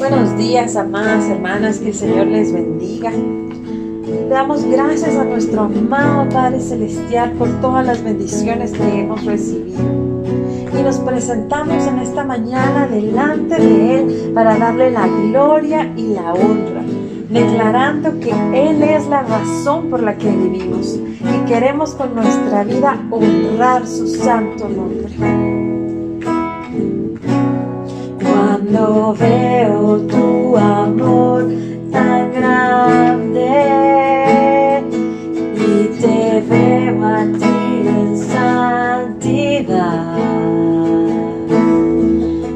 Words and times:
Buenos 0.00 0.34
días, 0.38 0.76
amadas 0.76 1.28
hermanas, 1.28 1.78
que 1.78 1.88
el 1.88 1.94
Señor 1.94 2.26
les 2.28 2.50
bendiga. 2.54 3.10
Le 3.10 4.28
damos 4.30 4.64
gracias 4.64 5.14
a 5.14 5.24
nuestro 5.24 5.60
amado 5.60 6.26
Padre 6.30 6.58
Celestial 6.58 7.32
por 7.32 7.50
todas 7.60 7.84
las 7.84 8.02
bendiciones 8.02 8.72
que 8.72 9.00
hemos 9.00 9.22
recibido. 9.26 9.78
Y 10.72 10.82
nos 10.82 10.96
presentamos 11.00 11.86
en 11.86 11.98
esta 11.98 12.24
mañana 12.24 12.88
delante 12.88 13.56
de 13.56 13.94
Él 13.98 14.32
para 14.34 14.56
darle 14.56 14.90
la 14.90 15.06
gloria 15.06 15.92
y 15.94 16.14
la 16.14 16.32
honra, 16.32 16.82
declarando 17.28 18.18
que 18.20 18.30
Él 18.30 18.82
es 18.82 19.06
la 19.06 19.20
razón 19.20 19.90
por 19.90 20.02
la 20.02 20.16
que 20.16 20.30
vivimos 20.30 20.96
y 20.96 21.46
queremos 21.46 21.94
con 21.94 22.14
nuestra 22.14 22.64
vida 22.64 22.98
honrar 23.10 23.86
su 23.86 24.08
santo 24.08 24.66
nombre. 24.66 25.59
Cuando 28.70 29.14
veo 29.14 29.98
tu 30.06 30.56
amor 30.56 31.44
tan 31.90 32.32
grande 32.32 33.50
y 35.56 35.88
te 36.00 36.40
veo 36.48 37.04
a 37.04 37.24
ti 37.24 37.88
en 37.88 38.16
santidad 38.16 39.66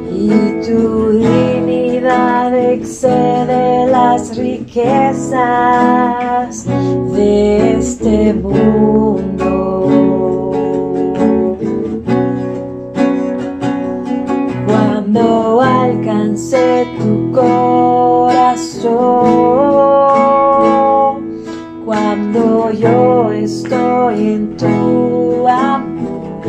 y 0.09 0.31
tu 0.65 1.19
dignidad 1.19 2.55
excede 2.55 3.89
las 3.89 4.37
riquezas 4.37 5.45
de 7.13 7.79
este 7.79 8.35
mundo. 8.35 9.35
Tu 16.99 17.31
corazón 17.33 17.55
cuando 21.85 22.71
yo 22.73 23.31
estoy 23.33 24.35
en 24.35 24.57
tu 24.57 25.47
amor. 25.49 26.43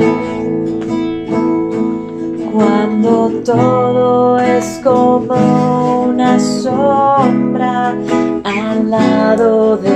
Cuando 2.54 3.32
todo 3.44 4.40
es 4.40 4.82
como 4.84 6.04
una 6.04 6.40
sombra 6.40 7.94
al 8.44 8.90
lado 8.90 9.78
de 9.78 9.95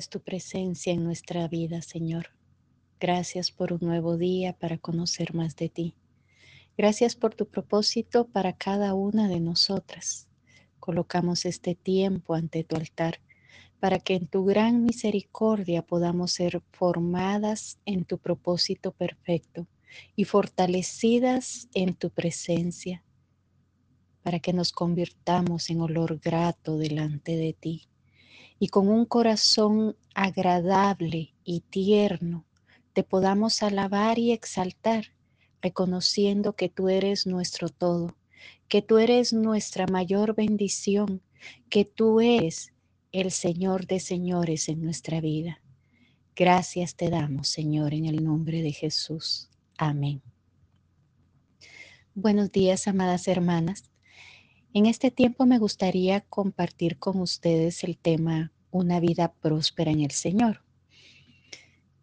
es 0.00 0.08
tu 0.08 0.20
presencia 0.20 0.94
en 0.94 1.04
nuestra 1.04 1.46
vida, 1.46 1.82
Señor. 1.82 2.30
Gracias 2.98 3.50
por 3.50 3.74
un 3.74 3.80
nuevo 3.82 4.16
día 4.16 4.54
para 4.54 4.78
conocer 4.78 5.34
más 5.34 5.56
de 5.56 5.68
ti. 5.68 5.94
Gracias 6.78 7.14
por 7.14 7.34
tu 7.34 7.46
propósito 7.46 8.26
para 8.26 8.54
cada 8.54 8.94
una 8.94 9.28
de 9.28 9.40
nosotras. 9.40 10.26
Colocamos 10.78 11.44
este 11.44 11.74
tiempo 11.74 12.32
ante 12.32 12.64
tu 12.64 12.76
altar 12.76 13.20
para 13.78 13.98
que 13.98 14.14
en 14.14 14.26
tu 14.26 14.46
gran 14.46 14.84
misericordia 14.84 15.82
podamos 15.82 16.32
ser 16.32 16.62
formadas 16.72 17.78
en 17.84 18.06
tu 18.06 18.16
propósito 18.16 18.92
perfecto 18.92 19.66
y 20.16 20.24
fortalecidas 20.24 21.68
en 21.74 21.94
tu 21.94 22.08
presencia, 22.08 23.04
para 24.22 24.38
que 24.38 24.54
nos 24.54 24.72
convirtamos 24.72 25.68
en 25.68 25.82
olor 25.82 26.18
grato 26.20 26.78
delante 26.78 27.36
de 27.36 27.52
ti 27.52 27.90
y 28.60 28.68
con 28.68 28.88
un 28.88 29.06
corazón 29.06 29.96
agradable 30.14 31.34
y 31.44 31.60
tierno 31.60 32.44
te 32.92 33.02
podamos 33.02 33.62
alabar 33.62 34.18
y 34.18 34.32
exaltar, 34.32 35.06
reconociendo 35.62 36.52
que 36.52 36.68
tú 36.68 36.90
eres 36.90 37.26
nuestro 37.26 37.70
todo, 37.70 38.16
que 38.68 38.82
tú 38.82 38.98
eres 38.98 39.32
nuestra 39.32 39.86
mayor 39.86 40.34
bendición, 40.34 41.22
que 41.70 41.86
tú 41.86 42.20
eres 42.20 42.72
el 43.12 43.30
Señor 43.30 43.86
de 43.86 43.98
señores 43.98 44.68
en 44.68 44.82
nuestra 44.82 45.20
vida. 45.22 45.62
Gracias 46.36 46.94
te 46.94 47.08
damos, 47.08 47.48
Señor, 47.48 47.94
en 47.94 48.04
el 48.04 48.22
nombre 48.22 48.62
de 48.62 48.72
Jesús. 48.72 49.48
Amén. 49.78 50.20
Buenos 52.14 52.52
días, 52.52 52.86
amadas 52.88 53.26
hermanas. 53.26 53.89
En 54.72 54.86
este 54.86 55.10
tiempo 55.10 55.46
me 55.46 55.58
gustaría 55.58 56.20
compartir 56.20 56.96
con 56.98 57.20
ustedes 57.20 57.82
el 57.82 57.98
tema 57.98 58.52
una 58.70 59.00
vida 59.00 59.32
próspera 59.32 59.90
en 59.90 60.00
el 60.00 60.12
Señor. 60.12 60.62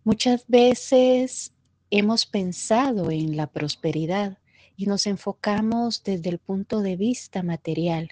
Muchas 0.03 0.45
veces 0.47 1.53
hemos 1.91 2.25
pensado 2.25 3.09
en 3.09 3.37
la 3.37 3.47
prosperidad 3.47 4.39
y 4.75 4.85
nos 4.85 5.07
enfocamos 5.07 6.03
desde 6.03 6.29
el 6.29 6.39
punto 6.39 6.81
de 6.81 6.97
vista 6.97 7.41
material, 7.41 8.09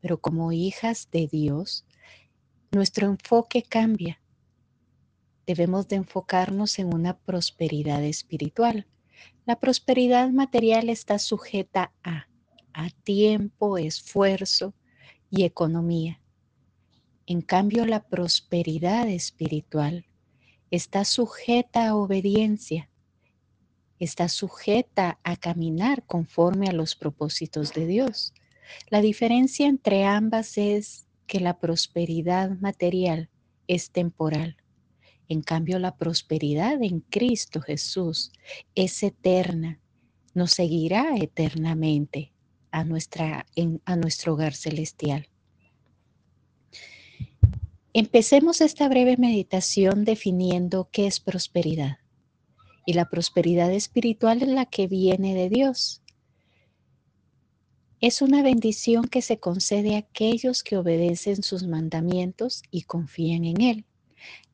pero 0.00 0.20
como 0.20 0.50
hijas 0.50 1.08
de 1.12 1.28
Dios, 1.28 1.86
nuestro 2.72 3.06
enfoque 3.06 3.62
cambia. 3.62 4.20
Debemos 5.46 5.86
de 5.86 5.96
enfocarnos 5.96 6.80
en 6.80 6.92
una 6.92 7.16
prosperidad 7.16 8.02
espiritual. 8.02 8.88
La 9.46 9.60
prosperidad 9.60 10.30
material 10.30 10.88
está 10.88 11.20
sujeta 11.20 11.92
a 12.02 12.26
a 12.74 12.90
tiempo, 12.90 13.78
esfuerzo 13.78 14.74
y 15.30 15.44
economía. 15.44 16.20
En 17.26 17.40
cambio, 17.40 17.86
la 17.86 18.06
prosperidad 18.06 19.08
espiritual 19.08 20.04
está 20.70 21.04
sujeta 21.04 21.88
a 21.88 21.96
obediencia, 21.96 22.90
está 23.98 24.28
sujeta 24.28 25.18
a 25.22 25.36
caminar 25.36 26.04
conforme 26.04 26.68
a 26.68 26.72
los 26.72 26.96
propósitos 26.96 27.72
de 27.72 27.86
Dios. 27.86 28.34
La 28.90 29.00
diferencia 29.00 29.66
entre 29.66 30.04
ambas 30.04 30.58
es 30.58 31.06
que 31.26 31.40
la 31.40 31.58
prosperidad 31.58 32.50
material 32.58 33.30
es 33.68 33.90
temporal. 33.90 34.56
En 35.28 35.40
cambio, 35.40 35.78
la 35.78 35.96
prosperidad 35.96 36.82
en 36.82 37.00
Cristo 37.00 37.62
Jesús 37.62 38.30
es 38.74 39.02
eterna, 39.02 39.80
nos 40.34 40.50
seguirá 40.50 41.16
eternamente 41.16 42.33
a, 42.74 42.82
nuestra, 42.82 43.46
a 43.84 43.96
nuestro 43.96 44.32
hogar 44.34 44.52
celestial. 44.52 45.28
Empecemos 47.92 48.60
esta 48.60 48.88
breve 48.88 49.16
meditación 49.16 50.04
definiendo 50.04 50.88
qué 50.90 51.06
es 51.06 51.20
prosperidad. 51.20 51.98
Y 52.84 52.94
la 52.94 53.08
prosperidad 53.08 53.72
espiritual 53.72 54.42
es 54.42 54.48
la 54.48 54.66
que 54.66 54.88
viene 54.88 55.36
de 55.36 55.48
Dios. 55.48 56.02
Es 58.00 58.20
una 58.20 58.42
bendición 58.42 59.04
que 59.04 59.22
se 59.22 59.38
concede 59.38 59.94
a 59.94 59.98
aquellos 59.98 60.64
que 60.64 60.76
obedecen 60.76 61.44
sus 61.44 61.68
mandamientos 61.68 62.64
y 62.72 62.82
confían 62.82 63.44
en 63.44 63.60
Él. 63.60 63.84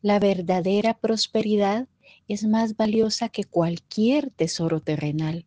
La 0.02 0.18
verdadera 0.18 0.98
prosperidad 0.98 1.88
es 2.28 2.44
más 2.44 2.76
valiosa 2.76 3.30
que 3.30 3.44
cualquier 3.44 4.30
tesoro 4.30 4.80
terrenal 4.80 5.46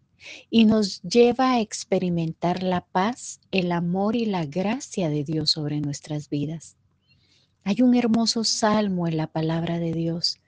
y 0.49 0.65
nos 0.65 1.01
lleva 1.01 1.53
a 1.53 1.59
experimentar 1.59 2.63
la 2.63 2.81
paz, 2.85 3.39
el 3.51 3.71
amor 3.71 4.15
y 4.15 4.25
la 4.25 4.45
gracia 4.45 5.09
de 5.09 5.23
Dios 5.23 5.51
sobre 5.51 5.81
nuestras 5.81 6.29
vidas. 6.29 6.77
Hay 7.63 7.81
un 7.81 7.95
hermoso 7.95 8.43
salmo 8.43 9.07
en 9.07 9.17
la 9.17 9.27
palabra 9.27 9.79
de 9.79 9.93
Dios 9.93 10.39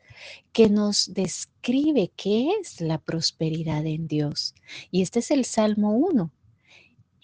que 0.53 0.69
nos 0.69 1.13
describe 1.13 2.11
qué 2.15 2.51
es 2.61 2.81
la 2.81 2.97
prosperidad 2.97 3.85
en 3.85 4.07
Dios. 4.07 4.55
Y 4.91 5.01
este 5.01 5.19
es 5.19 5.31
el 5.31 5.45
Salmo 5.45 5.91
1. 5.91 6.31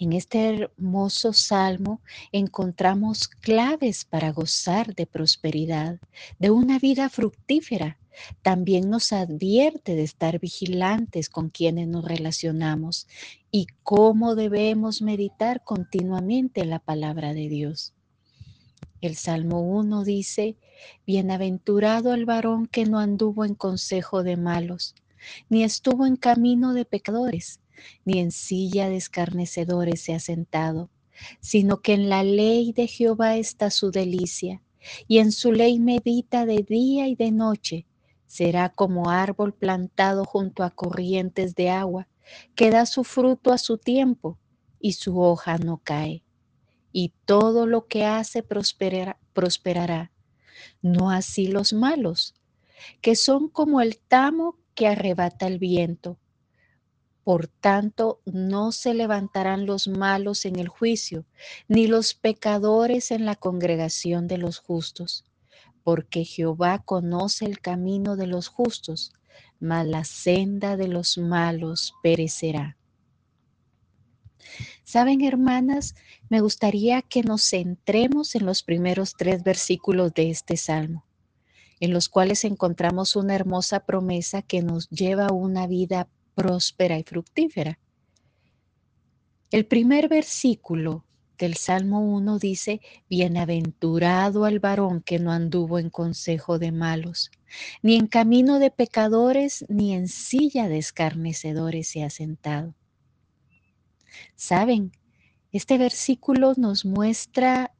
En 0.01 0.13
este 0.13 0.50
hermoso 0.50 1.31
salmo 1.31 2.01
encontramos 2.31 3.27
claves 3.27 4.03
para 4.03 4.31
gozar 4.31 4.95
de 4.95 5.06
prosperidad, 5.06 6.00
de 6.39 6.50
una 6.50 6.80
vida 6.80 7.07
fructífera. 7.07 8.00
También 8.42 8.89
nos 8.89 9.13
advierte 9.13 9.94
de 9.94 10.01
estar 10.01 10.39
vigilantes 10.39 11.30
con 11.30 11.51
quienes 11.51 11.88
nos 11.88 12.03
relacionamos 12.03 13.07
y 13.51 13.68
cómo 13.83 14.33
debemos 14.33 15.03
meditar 15.03 15.63
continuamente 15.63 16.62
en 16.62 16.71
la 16.71 16.80
palabra 16.80 17.36
de 17.36 17.47
Dios. 17.47 17.94
El 19.01 19.15
Salmo 19.15 19.62
1 19.62 20.04
dice, 20.04 20.56
Bienaventurado 21.06 22.15
el 22.15 22.25
varón 22.25 22.65
que 22.65 22.86
no 22.86 22.97
anduvo 22.97 23.45
en 23.45 23.54
consejo 23.54 24.24
de 24.24 24.36
malos, 24.36 24.95
ni 25.47 25.63
estuvo 25.63 26.07
en 26.07 26.15
camino 26.15 26.74
de 26.74 26.86
pecadores, 26.86 27.59
ni 28.06 28.19
en 28.19 28.31
silla 28.31 28.89
de 28.89 28.98
escarnecedores 28.98 30.01
se 30.01 30.13
ha 30.13 30.19
sentado, 30.19 30.89
sino 31.39 31.81
que 31.81 31.94
en 31.94 32.10
la 32.10 32.24
ley 32.24 32.74
de 32.74 32.88
Jehová 32.88 33.38
está 33.38 33.69
su 33.69 33.92
delicia, 33.92 34.62
y 35.07 35.19
en 35.19 35.31
su 35.31 35.51
ley 35.51 35.80
medita 35.80 36.45
de 36.45 36.63
día 36.63 37.07
y 37.07 37.16
de 37.16 37.31
noche. 37.31 37.86
Será 38.25 38.69
como 38.69 39.10
árbol 39.10 39.54
plantado 39.54 40.25
junto 40.25 40.63
a 40.63 40.72
corrientes 40.72 41.56
de 41.56 41.69
agua, 41.69 42.07
que 42.56 42.72
da 42.72 42.86
su 42.86 43.04
fruto 43.04 43.51
a 43.51 43.57
su 43.57 43.78
tiempo, 43.78 44.39
y 44.80 44.94
su 44.94 45.19
hoja 45.19 45.57
no 45.57 45.81
cae 45.83 46.24
y 46.92 47.13
todo 47.25 47.66
lo 47.66 47.88
que 47.88 48.06
hace 48.06 48.44
prosperará, 48.44 50.12
No 50.81 51.10
así 51.10 51.48
los 51.48 51.74
malos, 51.74 52.36
que 53.01 53.16
son 53.16 53.48
como 53.50 53.81
el 53.81 53.98
tamo 53.98 54.57
que 54.75 54.88
arrebata 54.88 55.48
el 55.48 55.60
viento. 55.60 56.19
Por 57.23 57.47
tanto, 57.47 58.19
no 58.25 58.71
se 58.71 58.94
levantarán 58.94 59.65
los 59.65 59.88
malos 59.88 60.45
en 60.45 60.57
el 60.57 60.68
juicio, 60.68 61.25
ni 61.68 61.85
los 61.88 62.15
pecadores 62.15 63.12
en 63.12 63.25
la 63.25 63.35
congregación 63.35 64.27
de 64.27 64.39
los 64.39 64.59
justos, 64.59 65.23
porque 65.83 66.25
Jehová 66.25 66.79
conoce 66.79 67.45
el 67.45 67.59
camino 67.59 68.15
de 68.15 68.27
los 68.27 68.47
justos, 68.47 69.13
mas 69.59 69.85
la 69.85 70.03
senda 70.03 70.77
de 70.77 70.88
los 70.88 71.18
malos 71.19 71.94
perecerá. 72.01 72.77
Saben, 74.83 75.21
hermanas, 75.21 75.95
me 76.27 76.41
gustaría 76.41 77.03
que 77.03 77.21
nos 77.21 77.44
centremos 77.47 78.35
en 78.35 78.45
los 78.45 78.63
primeros 78.63 79.13
tres 79.15 79.44
versículos 79.44 80.13
de 80.13 80.31
este 80.31 80.57
salmo, 80.57 81.06
en 81.79 81.94
los 81.94 82.09
cuales 82.09 82.44
encontramos 82.44 83.15
una 83.15 83.35
hermosa 83.35 83.81
promesa 83.81 84.41
que 84.41 84.63
nos 84.63 84.89
lleva 84.89 85.27
a 85.27 85.33
una 85.33 85.68
vida 85.68 86.09
próspera 86.42 86.98
y 86.98 87.04
fructífera. 87.04 87.78
El 89.52 89.68
primer 89.68 90.10
versículo 90.10 91.06
del 91.38 91.54
Salmo 91.56 92.02
1 92.02 92.40
dice, 92.40 92.82
Bienaventurado 93.08 94.46
al 94.46 94.60
varón 94.60 95.04
que 95.04 95.20
no 95.20 95.32
anduvo 95.32 95.78
en 95.78 95.92
consejo 95.92 96.58
de 96.58 96.72
malos, 96.72 97.30
ni 97.84 97.96
en 97.96 98.08
camino 98.08 98.58
de 98.58 98.72
pecadores, 98.72 99.66
ni 99.70 99.94
en 99.94 100.08
silla 100.08 100.68
de 100.68 100.80
escarnecedores 100.80 101.90
se 101.90 102.04
ha 102.04 102.10
sentado. 102.10 102.74
Saben, 104.36 104.94
este 105.52 105.78
versículo 105.78 106.56
nos 106.58 106.86
muestra 106.86 107.72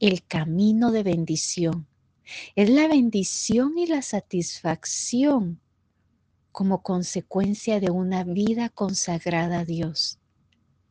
el 0.00 0.24
camino 0.24 0.90
de 0.90 1.04
bendición. 1.04 1.86
Es 2.56 2.68
la 2.68 2.88
bendición 2.88 3.78
y 3.78 3.86
la 3.86 4.02
satisfacción 4.02 5.60
como 6.52 6.82
consecuencia 6.82 7.80
de 7.80 7.90
una 7.90 8.24
vida 8.24 8.68
consagrada 8.68 9.60
a 9.60 9.64
Dios. 9.64 10.18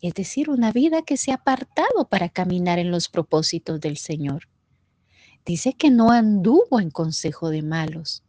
Es 0.02 0.16
decir, 0.16 0.50
una 0.50 0.72
vida 0.72 1.04
que 1.04 1.16
se 1.16 1.31
ha 1.31 1.36
apartado 1.36 2.10
para 2.10 2.30
caminar 2.30 2.80
en 2.80 2.90
los 2.90 3.08
propósitos 3.08 3.80
del 3.80 3.98
Señor. 3.98 4.50
Dice 5.46 5.74
que 5.74 5.92
no 5.92 6.12
anduvo 6.12 6.80
en 6.80 6.90
consejo 6.90 7.50
de 7.50 7.62
malos. 7.62 8.24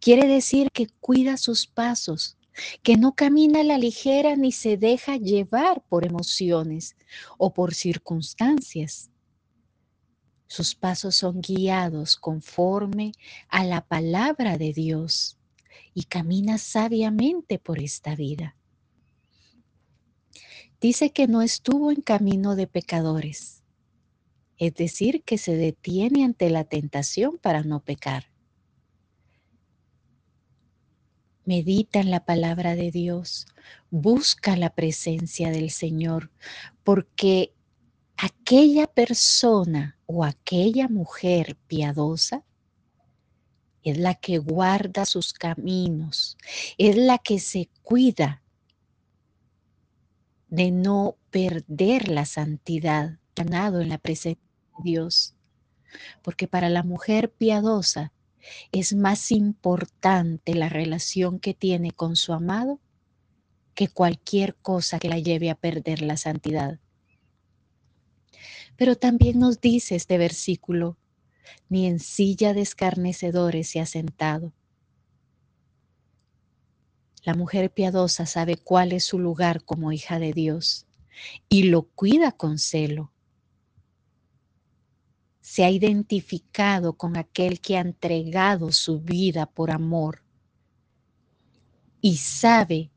Quiere 0.00 0.28
decir 0.28 0.68
que 0.70 0.88
cuida 1.00 1.38
sus 1.38 1.66
pasos, 1.66 2.36
que 2.82 2.96
no 2.96 3.14
camina 3.14 3.60
a 3.60 3.64
la 3.64 3.78
ligera 3.78 4.36
ni 4.36 4.52
se 4.52 4.76
deja 4.76 5.16
llevar 5.16 5.82
por 5.88 6.06
emociones 6.06 6.94
o 7.38 7.52
por 7.54 7.74
circunstancias. 7.74 9.10
Sus 10.46 10.74
pasos 10.74 11.16
son 11.16 11.40
guiados 11.40 12.16
conforme 12.16 13.12
a 13.48 13.64
la 13.64 13.80
palabra 13.80 14.58
de 14.58 14.72
Dios 14.72 15.38
y 15.94 16.04
camina 16.04 16.58
sabiamente 16.58 17.58
por 17.58 17.78
esta 17.78 18.14
vida. 18.14 18.56
Dice 20.80 21.10
que 21.10 21.26
no 21.26 21.42
estuvo 21.42 21.90
en 21.90 22.00
camino 22.00 22.56
de 22.56 22.66
pecadores, 22.66 23.62
es 24.58 24.74
decir, 24.74 25.22
que 25.24 25.38
se 25.38 25.56
detiene 25.56 26.24
ante 26.24 26.50
la 26.50 26.64
tentación 26.64 27.38
para 27.38 27.62
no 27.62 27.80
pecar 27.80 28.34
Medita 31.46 32.00
en 32.00 32.10
la 32.10 32.24
palabra 32.24 32.74
de 32.74 32.90
Dios, 32.90 33.46
busca 33.90 34.56
la 34.56 34.70
presencia 34.70 35.50
del 35.50 35.70
Señor, 35.70 36.30
porque 36.84 37.52
aquella 38.16 38.86
persona 38.86 39.98
o 40.06 40.24
aquella 40.24 40.88
mujer 40.88 41.58
piadosa 41.66 42.44
es 43.84 43.98
la 43.98 44.14
que 44.14 44.38
guarda 44.38 45.04
sus 45.04 45.32
caminos, 45.32 46.36
es 46.78 46.96
la 46.96 47.18
que 47.18 47.38
se 47.38 47.68
cuida 47.82 48.42
de 50.48 50.70
no 50.70 51.16
perder 51.30 52.08
la 52.08 52.24
santidad 52.24 53.18
ganado 53.36 53.80
en 53.80 53.90
la 53.90 53.98
presencia 53.98 54.42
de 54.78 54.84
Dios. 54.84 55.34
Porque 56.22 56.48
para 56.48 56.68
la 56.68 56.82
mujer 56.82 57.30
piadosa 57.30 58.12
es 58.72 58.94
más 58.94 59.30
importante 59.30 60.54
la 60.54 60.68
relación 60.68 61.38
que 61.38 61.54
tiene 61.54 61.92
con 61.92 62.16
su 62.16 62.32
amado 62.32 62.80
que 63.74 63.88
cualquier 63.88 64.54
cosa 64.56 64.98
que 64.98 65.08
la 65.08 65.18
lleve 65.18 65.50
a 65.50 65.56
perder 65.56 66.02
la 66.02 66.16
santidad. 66.16 66.78
Pero 68.76 68.96
también 68.96 69.38
nos 69.38 69.60
dice 69.60 69.94
este 69.94 70.18
versículo, 70.18 70.96
ni 71.68 71.86
en 71.86 71.98
silla 71.98 72.54
de 72.54 72.62
escarnecedores 72.62 73.68
se 73.68 73.80
ha 73.80 73.86
sentado. 73.86 74.52
La 77.22 77.34
mujer 77.34 77.72
piadosa 77.72 78.26
sabe 78.26 78.56
cuál 78.56 78.92
es 78.92 79.04
su 79.04 79.18
lugar 79.18 79.64
como 79.64 79.92
hija 79.92 80.18
de 80.18 80.32
Dios 80.32 80.86
y 81.48 81.64
lo 81.64 81.82
cuida 81.82 82.32
con 82.32 82.58
celo 82.58 83.14
se 85.44 85.62
ha 85.62 85.70
identificado 85.70 86.94
con 86.94 87.18
aquel 87.18 87.60
que 87.60 87.76
ha 87.76 87.80
entregado 87.80 88.72
su 88.72 89.00
vida 89.00 89.44
por 89.44 89.70
amor 89.70 90.22
y 92.00 92.16
sabe 92.16 92.90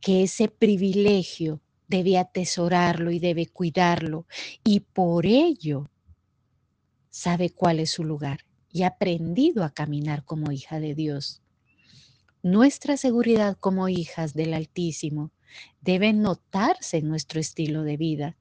que 0.00 0.22
ese 0.22 0.48
privilegio 0.48 1.60
debe 1.88 2.16
atesorarlo 2.16 3.10
y 3.10 3.18
debe 3.18 3.46
cuidarlo 3.46 4.26
y 4.64 4.80
por 4.80 5.26
ello 5.26 5.90
sabe 7.12 7.50
cuál 7.50 7.78
es 7.78 7.92
su 7.92 8.02
lugar 8.02 8.40
y 8.72 8.82
ha 8.82 8.88
aprendido 8.88 9.62
a 9.62 9.70
caminar 9.70 10.24
como 10.24 10.50
hija 10.50 10.80
de 10.80 10.96
Dios. 10.96 11.42
Nuestra 12.42 12.96
seguridad 12.96 13.56
como 13.60 13.88
hijas 13.88 14.34
del 14.34 14.54
Altísimo 14.54 15.30
debe 15.80 16.12
notarse 16.12 16.96
en 16.96 17.08
nuestro 17.08 17.38
estilo 17.38 17.84
de 17.84 17.96
vida 17.96 18.36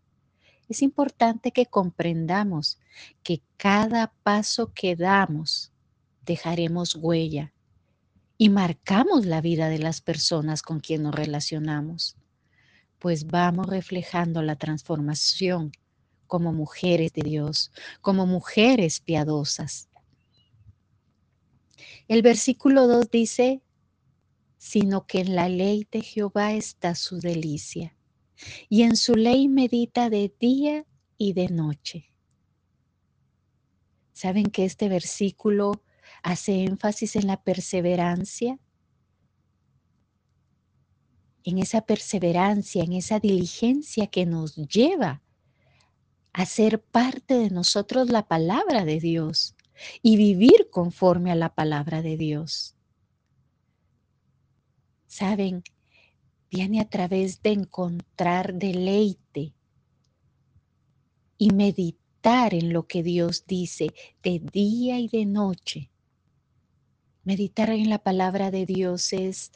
es 0.72 0.82
importante 0.82 1.52
que 1.52 1.66
comprendamos 1.66 2.80
que 3.24 3.42
cada 3.58 4.14
paso 4.24 4.72
que 4.74 4.96
damos 4.96 5.74
dejaremos 6.26 6.96
huella 6.96 7.52
y 8.38 8.50
marcamos 8.50 9.26
la 9.26 9.42
vida 9.42 9.68
de 9.68 9.80
las 9.80 10.00
personas 10.00 10.62
con 10.62 10.80
quien 10.80 11.04
nos 11.04 11.14
relacionamos, 11.14 12.16
pues 13.00 13.28
vamos 13.28 13.68
reflejando 13.68 14.42
la 14.42 14.56
transformación 14.56 15.74
como 16.32 16.54
mujeres 16.54 17.12
de 17.12 17.24
Dios, 17.24 17.74
como 18.00 18.26
mujeres 18.26 19.02
piadosas. 19.02 19.90
El 22.08 22.22
versículo 22.22 22.88
2 22.88 23.12
dice, 23.12 23.62
sino 24.58 25.06
que 25.06 25.20
en 25.20 25.36
la 25.36 25.50
ley 25.50 25.86
de 25.92 26.00
Jehová 26.00 26.54
está 26.54 26.96
su 26.96 27.20
delicia 27.20 27.98
y 28.70 28.84
en 28.84 28.96
su 28.96 29.16
ley 29.16 29.50
medita 29.50 30.10
de 30.10 30.34
día 30.40 30.86
y 31.18 31.34
de 31.34 31.50
noche. 31.50 32.14
¿Saben 34.14 34.46
que 34.46 34.64
este 34.64 34.88
versículo 34.88 35.84
hace 36.24 36.64
énfasis 36.64 37.18
en 37.18 37.28
la 37.28 37.44
perseverancia? 37.44 38.58
en 41.44 41.58
esa 41.58 41.82
perseverancia, 41.82 42.84
en 42.84 42.94
esa 42.94 43.20
diligencia 43.20 44.06
que 44.06 44.28
nos 44.28 44.56
lleva 44.56 45.24
a 46.34 46.46
ser 46.46 46.82
parte 46.82 47.36
de 47.36 47.50
nosotros 47.50 48.10
la 48.10 48.28
palabra 48.28 48.86
de 48.86 49.00
Dios 49.00 49.56
y 50.02 50.18
vivir 50.18 50.70
conforme 50.70 51.32
a 51.32 51.36
la 51.36 51.54
palabra 51.54 52.02
de 52.02 52.18
Dios. 52.18 52.76
Saben, 55.08 55.64
viene 56.50 56.80
a 56.80 56.90
través 56.90 57.42
de 57.42 57.52
encontrar 57.52 58.54
deleite 58.54 59.54
y 61.38 61.50
meditar 61.52 62.54
en 62.54 62.72
lo 62.72 62.88
que 62.88 63.04
Dios 63.04 63.46
dice 63.46 63.94
de 64.22 64.40
día 64.40 65.00
y 65.00 65.08
de 65.08 65.26
noche. 65.26 65.90
Meditar 67.24 67.70
en 67.72 67.90
la 67.90 68.00
palabra 68.00 68.52
de 68.52 68.66
Dios 68.66 69.12
es 69.14 69.52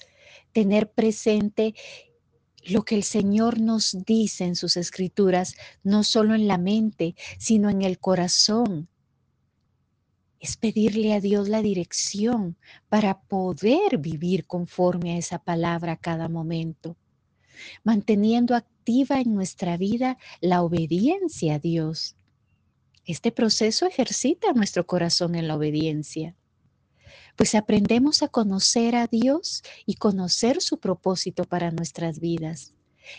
tener 0.51 0.91
presente 0.91 1.75
lo 2.65 2.83
que 2.83 2.95
el 2.95 3.03
Señor 3.03 3.59
nos 3.59 4.05
dice 4.05 4.45
en 4.45 4.55
sus 4.55 4.77
escrituras, 4.77 5.55
no 5.83 6.03
solo 6.03 6.35
en 6.35 6.47
la 6.47 6.57
mente, 6.57 7.15
sino 7.37 7.69
en 7.69 7.81
el 7.81 7.99
corazón. 7.99 8.87
Es 10.39 10.57
pedirle 10.57 11.13
a 11.13 11.21
Dios 11.21 11.49
la 11.49 11.61
dirección 11.61 12.57
para 12.89 13.21
poder 13.21 13.97
vivir 13.97 14.45
conforme 14.45 15.13
a 15.13 15.17
esa 15.17 15.39
palabra 15.39 15.93
a 15.93 15.97
cada 15.97 16.27
momento, 16.27 16.97
manteniendo 17.83 18.55
activa 18.55 19.21
en 19.21 19.33
nuestra 19.33 19.77
vida 19.77 20.17
la 20.41 20.61
obediencia 20.61 21.55
a 21.55 21.59
Dios. 21.59 22.15
Este 23.05 23.31
proceso 23.31 23.85
ejercita 23.85 24.53
nuestro 24.53 24.85
corazón 24.85 25.35
en 25.35 25.47
la 25.47 25.55
obediencia 25.55 26.35
pues 27.35 27.55
aprendemos 27.55 28.23
a 28.23 28.27
conocer 28.27 28.95
a 28.95 29.07
Dios 29.07 29.63
y 29.85 29.95
conocer 29.95 30.61
su 30.61 30.79
propósito 30.79 31.43
para 31.43 31.71
nuestras 31.71 32.19
vidas. 32.19 32.73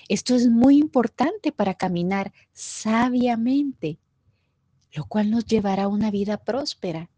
Esto 0.08 0.34
es 0.34 0.48
muy 0.48 0.78
importante 0.78 1.52
para 1.52 1.74
caminar 1.74 2.32
sabiamente, 2.52 3.98
lo 4.92 5.04
cual 5.04 5.30
nos 5.30 5.44
llevará 5.46 5.84
a 5.84 5.88
una 5.88 6.10
vida 6.10 6.38
próspera, 6.38 7.10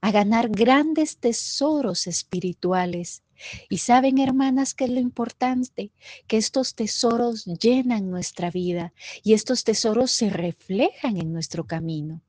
a 0.00 0.10
ganar 0.10 0.48
grandes 0.48 1.18
tesoros 1.18 2.06
espirituales. 2.06 3.22
Y 3.68 3.78
saben, 3.78 4.18
hermanas, 4.18 4.74
que 4.74 4.84
es 4.84 4.90
lo 4.90 5.00
importante, 5.00 5.92
que 6.26 6.36
estos 6.36 6.74
tesoros 6.74 7.46
llenan 7.46 8.10
nuestra 8.10 8.50
vida 8.50 8.92
y 9.22 9.32
estos 9.32 9.64
tesoros 9.64 10.10
se 10.10 10.28
reflejan 10.30 11.16
en 11.16 11.32
nuestro 11.32 11.66
camino. 11.66 12.22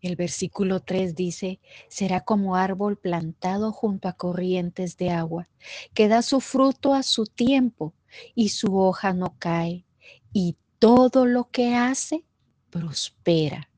El 0.00 0.16
versículo 0.16 0.80
3 0.80 1.14
dice, 1.14 1.60
será 1.88 2.22
como 2.22 2.56
árbol 2.56 2.96
plantado 2.96 3.70
junto 3.70 4.08
a 4.08 4.14
corrientes 4.14 4.96
de 4.96 5.10
agua, 5.10 5.48
que 5.92 6.08
da 6.08 6.22
su 6.22 6.40
fruto 6.40 6.94
a 6.94 7.02
su 7.02 7.24
tiempo 7.26 7.92
y 8.34 8.48
su 8.48 8.78
hoja 8.78 9.12
no 9.12 9.36
cae, 9.38 9.84
y 10.32 10.56
todo 10.78 11.26
lo 11.26 11.50
que 11.50 11.74
hace 11.74 12.24
prospera. 12.70 13.68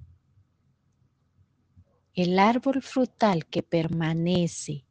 El 2.15 2.39
árbol 2.39 2.83
frutal 2.83 3.47
que 3.47 3.63
permanece 3.63 4.85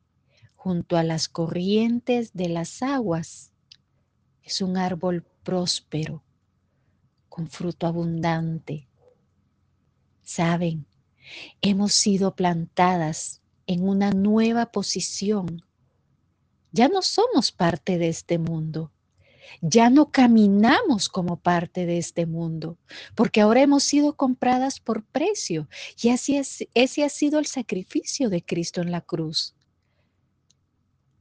junto 0.55 0.97
a 0.97 1.03
las 1.03 1.29
corrientes 1.29 2.33
de 2.33 2.49
las 2.49 2.83
aguas 2.83 3.53
es 4.43 4.61
un 4.61 4.75
árbol 4.75 5.23
próspero, 5.43 6.23
con 7.29 7.47
fruto 7.47 7.87
abundante. 7.87 8.87
Saben, 10.21 10.85
Hemos 11.61 11.93
sido 11.93 12.35
plantadas 12.35 13.41
en 13.67 13.87
una 13.87 14.11
nueva 14.11 14.71
posición. 14.71 15.63
Ya 16.71 16.87
no 16.87 17.01
somos 17.01 17.51
parte 17.51 17.97
de 17.97 18.09
este 18.09 18.37
mundo. 18.37 18.91
Ya 19.61 19.89
no 19.89 20.11
caminamos 20.11 21.09
como 21.09 21.37
parte 21.37 21.85
de 21.85 21.97
este 21.97 22.25
mundo, 22.25 22.77
porque 23.15 23.41
ahora 23.41 23.61
hemos 23.61 23.83
sido 23.83 24.15
compradas 24.15 24.79
por 24.79 25.03
precio 25.03 25.67
y 26.01 26.09
así 26.09 26.37
es, 26.37 26.65
ese 26.73 27.03
ha 27.03 27.09
sido 27.09 27.37
el 27.37 27.45
sacrificio 27.45 28.29
de 28.29 28.43
Cristo 28.43 28.81
en 28.81 28.91
la 28.91 29.01
cruz. 29.01 29.53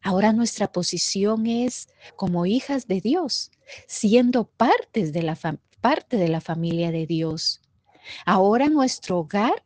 Ahora 0.02 0.32
nuestra 0.32 0.72
posición 0.72 1.46
es 1.46 1.88
como 2.16 2.46
hijas 2.46 2.86
de 2.86 3.00
Dios, 3.00 3.50
siendo 3.86 4.44
partes 4.44 5.12
de 5.12 5.22
la 5.22 5.36
parte 5.80 6.16
de 6.16 6.28
la 6.28 6.40
familia 6.40 6.90
de 6.90 7.06
Dios. 7.06 7.60
Ahora 8.24 8.68
nuestro 8.68 9.18
hogar 9.18 9.64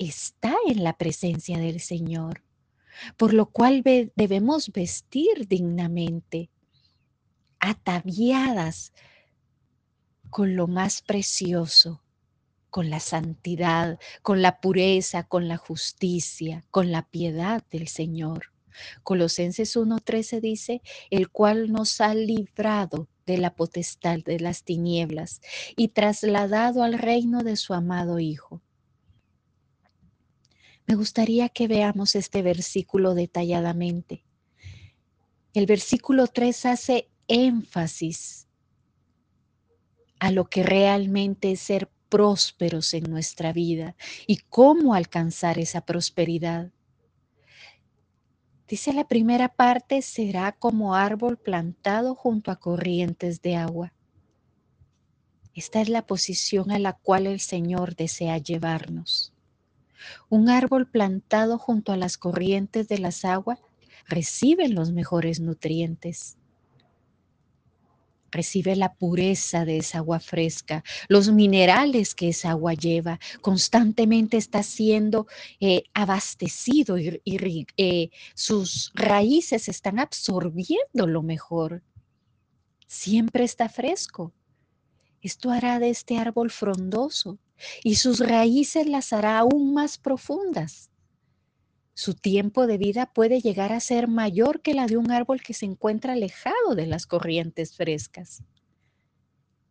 está 0.00 0.56
en 0.66 0.82
la 0.82 0.94
presencia 0.94 1.58
del 1.58 1.78
Señor, 1.78 2.42
por 3.18 3.34
lo 3.34 3.46
cual 3.46 3.82
debemos 3.84 4.72
vestir 4.72 5.46
dignamente, 5.46 6.50
ataviadas 7.58 8.92
con 10.30 10.56
lo 10.56 10.66
más 10.66 11.02
precioso, 11.02 12.02
con 12.70 12.88
la 12.88 13.00
santidad, 13.00 13.98
con 14.22 14.40
la 14.40 14.60
pureza, 14.60 15.24
con 15.24 15.48
la 15.48 15.58
justicia, 15.58 16.64
con 16.70 16.90
la 16.90 17.02
piedad 17.02 17.62
del 17.70 17.88
Señor. 17.88 18.52
Colosenses 19.02 19.76
1:13 19.76 20.40
dice, 20.40 20.80
el 21.10 21.28
cual 21.28 21.70
nos 21.70 22.00
ha 22.00 22.14
librado 22.14 23.08
de 23.26 23.36
la 23.36 23.54
potestad 23.54 24.20
de 24.20 24.40
las 24.40 24.64
tinieblas 24.64 25.42
y 25.76 25.88
trasladado 25.88 26.82
al 26.82 26.94
reino 26.94 27.42
de 27.42 27.56
su 27.56 27.74
amado 27.74 28.18
Hijo 28.18 28.62
me 30.90 30.96
gustaría 30.96 31.48
que 31.48 31.68
veamos 31.68 32.16
este 32.16 32.42
versículo 32.42 33.14
detalladamente. 33.14 34.24
El 35.54 35.66
versículo 35.66 36.26
3 36.26 36.66
hace 36.66 37.08
énfasis 37.28 38.48
a 40.18 40.32
lo 40.32 40.46
que 40.46 40.64
realmente 40.64 41.52
es 41.52 41.60
ser 41.60 41.88
prósperos 42.08 42.92
en 42.92 43.04
nuestra 43.04 43.52
vida 43.52 43.94
y 44.26 44.38
cómo 44.38 44.94
alcanzar 44.94 45.60
esa 45.60 45.82
prosperidad. 45.82 46.72
Dice 48.66 48.92
la 48.92 49.06
primera 49.06 49.48
parte, 49.48 50.02
será 50.02 50.50
como 50.50 50.96
árbol 50.96 51.38
plantado 51.38 52.16
junto 52.16 52.50
a 52.50 52.56
corrientes 52.56 53.42
de 53.42 53.54
agua. 53.54 53.94
Esta 55.54 55.80
es 55.82 55.88
la 55.88 56.04
posición 56.04 56.72
a 56.72 56.80
la 56.80 56.94
cual 56.94 57.28
el 57.28 57.38
Señor 57.38 57.94
desea 57.94 58.38
llevarnos. 58.38 59.32
Un 60.28 60.48
árbol 60.48 60.88
plantado 60.88 61.58
junto 61.58 61.92
a 61.92 61.96
las 61.96 62.16
corrientes 62.16 62.88
de 62.88 62.98
las 62.98 63.24
aguas 63.24 63.58
recibe 64.08 64.68
los 64.68 64.92
mejores 64.92 65.40
nutrientes. 65.40 66.36
Recibe 68.32 68.76
la 68.76 68.94
pureza 68.94 69.64
de 69.64 69.78
esa 69.78 69.98
agua 69.98 70.20
fresca, 70.20 70.84
los 71.08 71.32
minerales 71.32 72.14
que 72.14 72.28
esa 72.28 72.50
agua 72.50 72.74
lleva. 72.74 73.18
Constantemente 73.40 74.36
está 74.36 74.62
siendo 74.62 75.26
eh, 75.58 75.84
abastecido 75.94 76.96
y, 76.96 77.66
eh, 77.76 78.10
sus 78.34 78.92
raíces 78.94 79.68
están 79.68 79.98
absorbiendo 79.98 81.06
lo 81.08 81.22
mejor. 81.22 81.82
Siempre 82.86 83.44
está 83.44 83.68
fresco. 83.68 84.32
Esto 85.22 85.50
hará 85.50 85.80
de 85.80 85.90
este 85.90 86.16
árbol 86.18 86.50
frondoso 86.50 87.38
y 87.82 87.96
sus 87.96 88.20
raíces 88.20 88.86
las 88.86 89.12
hará 89.12 89.38
aún 89.38 89.74
más 89.74 89.98
profundas. 89.98 90.90
Su 91.94 92.14
tiempo 92.14 92.66
de 92.66 92.78
vida 92.78 93.12
puede 93.12 93.40
llegar 93.40 93.72
a 93.72 93.80
ser 93.80 94.08
mayor 94.08 94.62
que 94.62 94.74
la 94.74 94.86
de 94.86 94.96
un 94.96 95.10
árbol 95.10 95.42
que 95.42 95.52
se 95.52 95.66
encuentra 95.66 96.14
alejado 96.14 96.74
de 96.74 96.86
las 96.86 97.06
corrientes 97.06 97.76
frescas. 97.76 98.42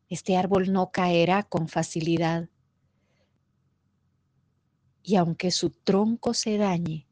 Este 0.10 0.38
árbol 0.38 0.72
no 0.72 0.92
caerá 0.92 1.44
con 1.44 1.68
facilidad. 1.68 2.50
Y 5.02 5.16
aunque 5.16 5.50
su 5.50 5.70
tronco 5.70 6.34
se 6.34 6.58
dañe, 6.58 7.08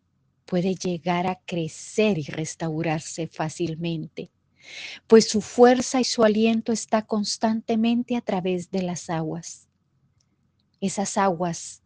puede 0.46 0.76
llegar 0.76 1.28
a 1.28 1.40
crecer 1.46 2.18
y 2.18 2.24
restaurarse 2.24 3.28
fácilmente, 3.28 4.32
pues 5.08 5.28
su 5.30 5.42
fuerza 5.42 6.00
y 6.00 6.04
su 6.04 6.24
aliento 6.24 6.72
está 6.72 7.06
constantemente 7.06 8.16
a 8.16 8.22
través 8.22 8.72
de 8.72 8.84
las 8.84 9.10
aguas. 9.10 9.67
Esas 10.82 11.18
aguas 11.18 11.82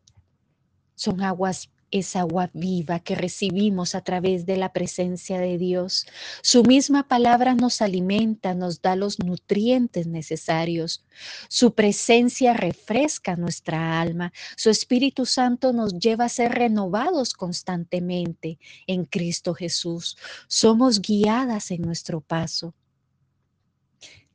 son 0.95 1.21
aguas 1.21 1.69
es 1.91 2.15
agua 2.15 2.49
viva 2.53 2.99
que 2.99 3.15
recibimos 3.15 3.95
a 3.95 4.01
través 4.01 4.45
de 4.45 4.57
la 4.57 4.71
presencia 4.71 5.39
de 5.39 5.57
Dios. 5.57 6.07
Su 6.41 6.63
misma 6.63 7.07
palabra 7.07 7.53
nos 7.53 7.81
alimenta, 7.81 8.53
nos 8.55 8.81
da 8.81 8.95
los 8.95 9.19
nutrientes 9.19 10.07
necesarios. 10.07 11.05
Su 11.49 11.75
presencia 11.75 12.53
refresca 12.53 13.35
nuestra 13.35 13.99
alma. 13.99 14.31
Su 14.55 14.69
Espíritu 14.69 15.25
Santo 15.25 15.73
nos 15.73 15.99
lleva 15.99 16.25
a 16.25 16.29
ser 16.29 16.53
renovados 16.53 17.33
constantemente 17.33 18.57
en 18.87 19.05
Cristo 19.05 19.53
Jesús. 19.53 20.17
Somos 20.47 21.01
guiadas 21.01 21.71
en 21.71 21.81
nuestro 21.81 22.21
paso. 22.21 22.73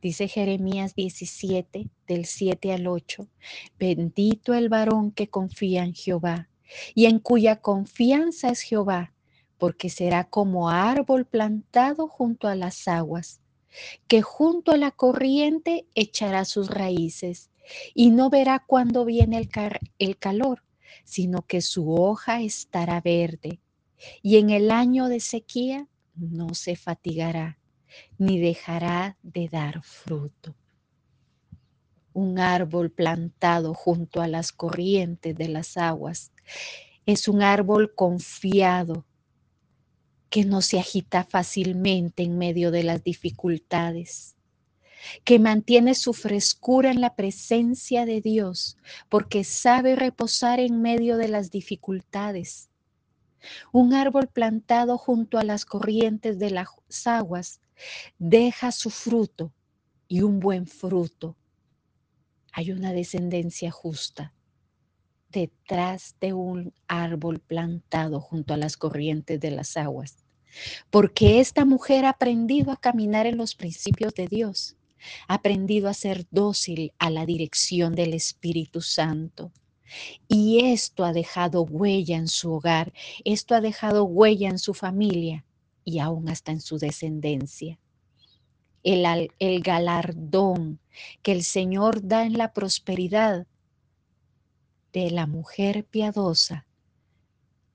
Dice 0.02 0.28
Jeremías 0.28 0.94
17, 0.94 1.88
del 2.06 2.26
7 2.26 2.72
al 2.72 2.86
8, 2.86 3.28
bendito 3.78 4.54
el 4.54 4.68
varón 4.68 5.10
que 5.10 5.28
confía 5.28 5.84
en 5.84 5.94
Jehová 5.94 6.48
y 6.94 7.06
en 7.06 7.18
cuya 7.18 7.56
confianza 7.56 8.50
es 8.50 8.60
Jehová, 8.60 9.14
porque 9.58 9.88
será 9.88 10.24
como 10.24 10.68
árbol 10.68 11.24
plantado 11.24 12.08
junto 12.08 12.46
a 12.46 12.54
las 12.54 12.86
aguas, 12.88 13.40
que 14.06 14.20
junto 14.20 14.72
a 14.72 14.76
la 14.76 14.90
corriente 14.90 15.86
echará 15.94 16.44
sus 16.44 16.68
raíces 16.68 17.50
y 17.94 18.10
no 18.10 18.28
verá 18.28 18.62
cuándo 18.66 19.04
viene 19.04 19.38
el, 19.38 19.48
el 19.98 20.18
calor, 20.18 20.62
sino 21.04 21.42
que 21.42 21.62
su 21.62 21.90
hoja 21.90 22.42
estará 22.42 23.00
verde 23.00 23.60
y 24.22 24.36
en 24.36 24.50
el 24.50 24.70
año 24.70 25.08
de 25.08 25.20
sequía 25.20 25.88
no 26.14 26.54
se 26.54 26.76
fatigará 26.76 27.58
ni 28.18 28.38
dejará 28.38 29.16
de 29.22 29.48
dar 29.48 29.82
fruto. 29.82 30.54
Un 32.12 32.38
árbol 32.38 32.90
plantado 32.90 33.74
junto 33.74 34.22
a 34.22 34.28
las 34.28 34.52
corrientes 34.52 35.36
de 35.36 35.48
las 35.48 35.76
aguas 35.76 36.32
es 37.04 37.28
un 37.28 37.42
árbol 37.42 37.94
confiado 37.94 39.04
que 40.30 40.44
no 40.44 40.60
se 40.60 40.78
agita 40.78 41.24
fácilmente 41.24 42.22
en 42.22 42.36
medio 42.36 42.70
de 42.70 42.82
las 42.82 43.04
dificultades, 43.04 44.34
que 45.24 45.38
mantiene 45.38 45.94
su 45.94 46.12
frescura 46.12 46.90
en 46.90 47.00
la 47.00 47.14
presencia 47.14 48.06
de 48.06 48.20
Dios 48.20 48.76
porque 49.08 49.44
sabe 49.44 49.94
reposar 49.94 50.58
en 50.58 50.82
medio 50.82 51.16
de 51.16 51.28
las 51.28 51.50
dificultades. 51.50 52.70
Un 53.72 53.94
árbol 53.94 54.26
plantado 54.26 54.98
junto 54.98 55.38
a 55.38 55.44
las 55.44 55.64
corrientes 55.64 56.38
de 56.38 56.50
las 56.50 56.68
aguas 57.06 57.60
deja 58.18 58.72
su 58.72 58.90
fruto 58.90 59.52
y 60.08 60.22
un 60.22 60.40
buen 60.40 60.66
fruto. 60.66 61.36
Hay 62.52 62.72
una 62.72 62.92
descendencia 62.92 63.70
justa 63.70 64.32
detrás 65.30 66.16
de 66.20 66.32
un 66.32 66.72
árbol 66.88 67.40
plantado 67.40 68.20
junto 68.20 68.54
a 68.54 68.56
las 68.56 68.76
corrientes 68.76 69.40
de 69.40 69.50
las 69.50 69.76
aguas. 69.76 70.24
Porque 70.90 71.40
esta 71.40 71.64
mujer 71.66 72.06
ha 72.06 72.10
aprendido 72.10 72.72
a 72.72 72.80
caminar 72.80 73.26
en 73.26 73.36
los 73.36 73.54
principios 73.54 74.14
de 74.14 74.26
Dios, 74.26 74.76
ha 75.28 75.34
aprendido 75.34 75.88
a 75.88 75.94
ser 75.94 76.26
dócil 76.30 76.92
a 76.98 77.10
la 77.10 77.26
dirección 77.26 77.94
del 77.94 78.14
Espíritu 78.14 78.80
Santo. 78.80 79.52
Y 80.26 80.64
esto 80.64 81.04
ha 81.04 81.12
dejado 81.12 81.62
huella 81.62 82.16
en 82.16 82.28
su 82.28 82.52
hogar, 82.52 82.92
esto 83.24 83.54
ha 83.54 83.60
dejado 83.60 84.04
huella 84.04 84.48
en 84.48 84.58
su 84.58 84.72
familia 84.72 85.45
y 85.86 86.00
aún 86.00 86.28
hasta 86.28 86.52
en 86.52 86.60
su 86.60 86.78
descendencia. 86.78 87.78
El, 88.82 89.30
el 89.38 89.62
galardón 89.62 90.80
que 91.22 91.32
el 91.32 91.44
Señor 91.44 92.06
da 92.06 92.26
en 92.26 92.36
la 92.36 92.52
prosperidad 92.52 93.46
de 94.92 95.10
la 95.10 95.26
mujer 95.26 95.84
piadosa 95.84 96.66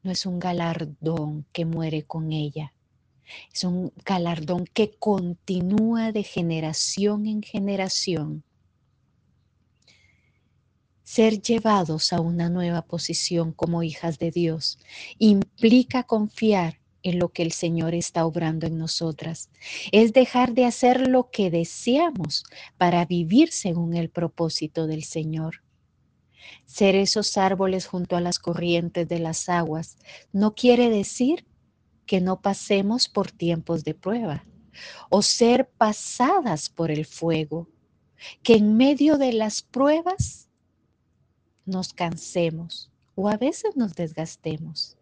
no 0.03 0.12
es 0.12 0.25
un 0.25 0.39
galardón 0.39 1.46
que 1.53 1.65
muere 1.65 2.03
con 2.03 2.32
ella, 2.32 2.74
es 3.53 3.63
un 3.63 3.94
galardón 4.03 4.65
que 4.65 4.91
continúa 4.98 6.12
de 6.12 6.24
generación 6.24 7.27
en 7.27 7.41
generación. 7.44 8.44
Ser 11.03 11.41
llevados 11.41 12.13
a 12.13 12.20
una 12.20 12.50
nueva 12.50 12.82
posición 12.82 13.53
como 13.53 13.84
hijas 13.84 14.18
de 14.18 14.32
Dios 14.32 14.80
implica 15.18 16.03
confiar 16.03 16.80
en 17.03 17.20
lo 17.20 17.29
que 17.29 17.43
el 17.43 17.51
Señor 17.51 17.93
está 17.96 18.25
obrando 18.25 18.67
en 18.67 18.77
nosotras. 18.77 19.50
Es 19.91 20.13
dejar 20.13 20.53
de 20.53 20.65
hacer 20.65 21.08
lo 21.08 21.29
que 21.29 21.50
deseamos 21.50 22.43
para 22.77 23.05
vivir 23.05 23.51
según 23.51 23.96
el 23.96 24.10
propósito 24.10 24.88
del 24.88 25.03
Señor. 25.03 25.63
Ser 26.65 26.96
esos 26.96 27.38
árboles 27.38 27.86
junto 27.86 28.15
a 28.15 28.22
las 28.22 28.39
corrientes 28.39 29.08
de 29.08 29.20
las 29.20 29.50
aguas 29.50 29.98
no 30.31 30.55
quiere 30.55 30.89
decir 30.89 31.46
que 32.05 32.22
no 32.22 32.41
pasemos 32.41 33.08
por 33.08 33.31
tiempos 33.31 33.84
de 33.84 33.93
prueba 33.93 34.46
o 35.10 35.22
ser 35.22 35.70
pasadas 35.70 36.70
por 36.70 36.91
el 36.91 37.05
fuego, 37.05 37.68
que 38.44 38.55
en 38.55 38.77
medio 38.77 39.18
de 39.18 39.33
las 39.33 39.61
pruebas 39.61 40.48
nos 41.66 41.94
cansemos 41.94 42.92
o 43.16 43.29
a 43.29 43.37
veces 43.37 43.75
nos 43.75 43.96
desgastemos. 43.96 44.98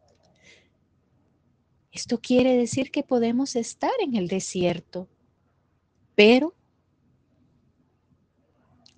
Esto 1.91 2.19
quiere 2.21 2.55
decir 2.55 2.91
que 2.91 3.03
podemos 3.03 3.55
estar 3.55 3.91
en 3.99 4.15
el 4.15 4.27
desierto, 4.27 5.07
pero 6.15 6.55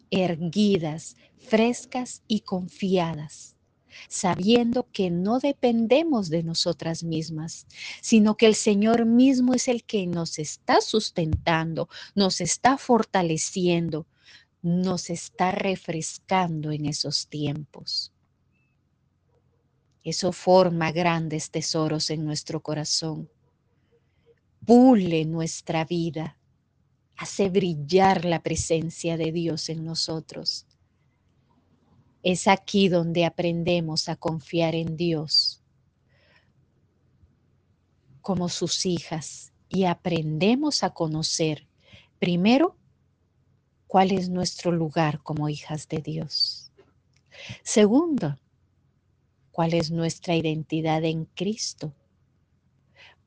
erguidas, 0.09 1.15
frescas 1.37 2.21
y 2.27 2.41
confiadas, 2.41 3.55
sabiendo 4.09 4.87
que 4.91 5.09
no 5.09 5.39
dependemos 5.39 6.29
de 6.29 6.43
nosotras 6.43 7.03
mismas, 7.03 7.65
sino 8.01 8.35
que 8.35 8.45
el 8.45 8.55
Señor 8.55 9.05
mismo 9.05 9.53
es 9.53 9.67
el 9.67 9.83
que 9.83 10.05
nos 10.05 10.37
está 10.37 10.81
sustentando, 10.81 11.87
nos 12.13 12.41
está 12.41 12.77
fortaleciendo, 12.77 14.05
nos 14.61 15.09
está 15.09 15.51
refrescando 15.51 16.71
en 16.71 16.85
esos 16.85 17.27
tiempos. 17.27 18.11
Eso 20.03 20.31
forma 20.31 20.91
grandes 20.91 21.51
tesoros 21.51 22.09
en 22.09 22.25
nuestro 22.25 22.61
corazón. 22.61 23.29
Pule 24.65 25.25
nuestra 25.25 25.85
vida 25.85 26.37
hace 27.17 27.49
brillar 27.49 28.25
la 28.25 28.41
presencia 28.41 29.15
de 29.15 29.31
Dios 29.31 29.69
en 29.69 29.85
nosotros. 29.85 30.65
Es 32.23 32.47
aquí 32.47 32.89
donde 32.89 33.25
aprendemos 33.25 34.09
a 34.09 34.15
confiar 34.15 34.73
en 34.75 34.97
Dios 34.97 35.61
como 38.21 38.49
sus 38.49 38.85
hijas 38.85 39.51
y 39.69 39.85
aprendemos 39.85 40.83
a 40.83 40.91
conocer 40.91 41.67
primero 42.19 42.75
cuál 43.87 44.11
es 44.11 44.29
nuestro 44.29 44.71
lugar 44.71 45.21
como 45.23 45.49
hijas 45.49 45.87
de 45.87 45.97
Dios. 45.97 46.71
Segundo, 47.63 48.37
cuál 49.51 49.73
es 49.73 49.91
nuestra 49.91 50.35
identidad 50.35 51.03
en 51.03 51.25
Cristo 51.25 51.93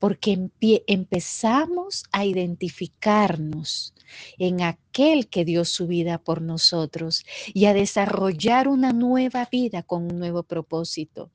porque 0.04 0.50
empezamos 0.86 2.04
a 2.12 2.26
identificarnos 2.26 3.94
en 4.36 4.60
aquel 4.60 5.28
que 5.28 5.46
dio 5.46 5.64
su 5.64 5.86
vida 5.86 6.18
por 6.18 6.42
nosotros 6.42 7.24
y 7.54 7.64
a 7.64 7.72
desarrollar 7.72 8.68
una 8.68 8.92
nueva 8.92 9.48
vida 9.50 9.82
con 9.82 10.02
un 10.12 10.18
nuevo 10.18 10.42
propósito. 10.42 11.30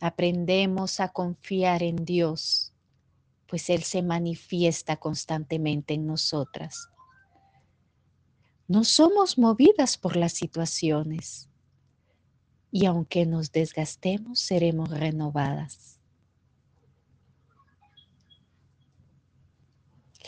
Aprendemos 0.00 0.98
a 0.98 1.10
confiar 1.10 1.84
en 1.84 2.04
Dios, 2.04 2.72
pues 3.46 3.70
Él 3.70 3.84
se 3.84 4.02
manifiesta 4.02 4.96
constantemente 4.96 5.94
en 5.94 6.08
nosotras. 6.08 6.88
No 8.66 8.82
somos 8.82 9.38
movidas 9.38 9.96
por 9.98 10.16
las 10.16 10.32
situaciones 10.32 11.48
y 12.74 12.86
aunque 12.86 13.24
nos 13.24 13.52
desgastemos, 13.52 14.40
seremos 14.40 14.90
renovadas. 14.90 16.00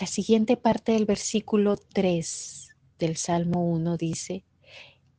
La 0.00 0.06
siguiente 0.06 0.56
parte 0.56 0.92
del 0.92 1.06
versículo 1.06 1.76
3 1.76 2.68
del 3.00 3.16
Salmo 3.16 3.68
1 3.68 3.96
dice 3.96 4.44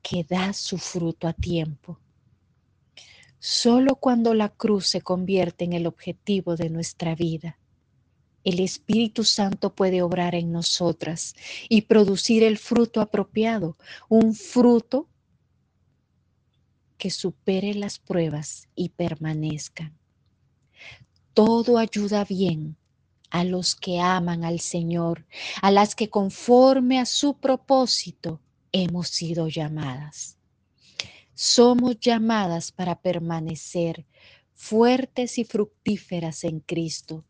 que 0.01 0.23
da 0.23 0.53
su 0.53 0.77
fruto 0.77 1.27
a 1.27 1.33
tiempo. 1.33 1.99
Solo 3.39 3.97
cuando 3.97 4.33
la 4.33 4.47
cruz 4.47 4.87
se 4.87 5.01
convierte 5.01 5.65
en 5.65 5.73
el 5.73 5.85
objetivo 5.85 6.55
de 6.55 6.69
nuestra 6.69 7.13
vida, 7.13 7.59
el 8.45 8.61
Espíritu 8.61 9.25
Santo 9.25 9.75
puede 9.75 10.01
obrar 10.01 10.33
en 10.33 10.53
nosotras 10.53 11.35
y 11.67 11.81
producir 11.81 12.43
el 12.43 12.57
fruto 12.57 13.01
apropiado, 13.01 13.75
un 14.07 14.33
fruto 14.33 15.09
que 16.97 17.11
supere 17.11 17.73
las 17.73 17.99
pruebas 17.99 18.67
y 18.75 18.89
permanezca. 18.89 19.93
Todo 21.33 21.77
ayuda 21.77 22.25
bien 22.25 22.75
a 23.29 23.43
los 23.43 23.75
que 23.75 23.99
aman 23.99 24.43
al 24.43 24.59
Señor, 24.59 25.25
a 25.61 25.71
las 25.71 25.95
que 25.95 26.09
conforme 26.09 26.99
a 26.99 27.05
su 27.05 27.35
propósito 27.37 28.41
hemos 28.71 29.09
sido 29.09 29.47
llamadas. 29.47 30.37
Somos 31.33 31.99
llamadas 31.99 32.71
para 32.71 32.99
permanecer 32.99 34.05
fuertes 34.53 35.37
y 35.37 35.43
fructíferas 35.43 36.43
en 36.43 36.61
Cristo, 36.61 37.25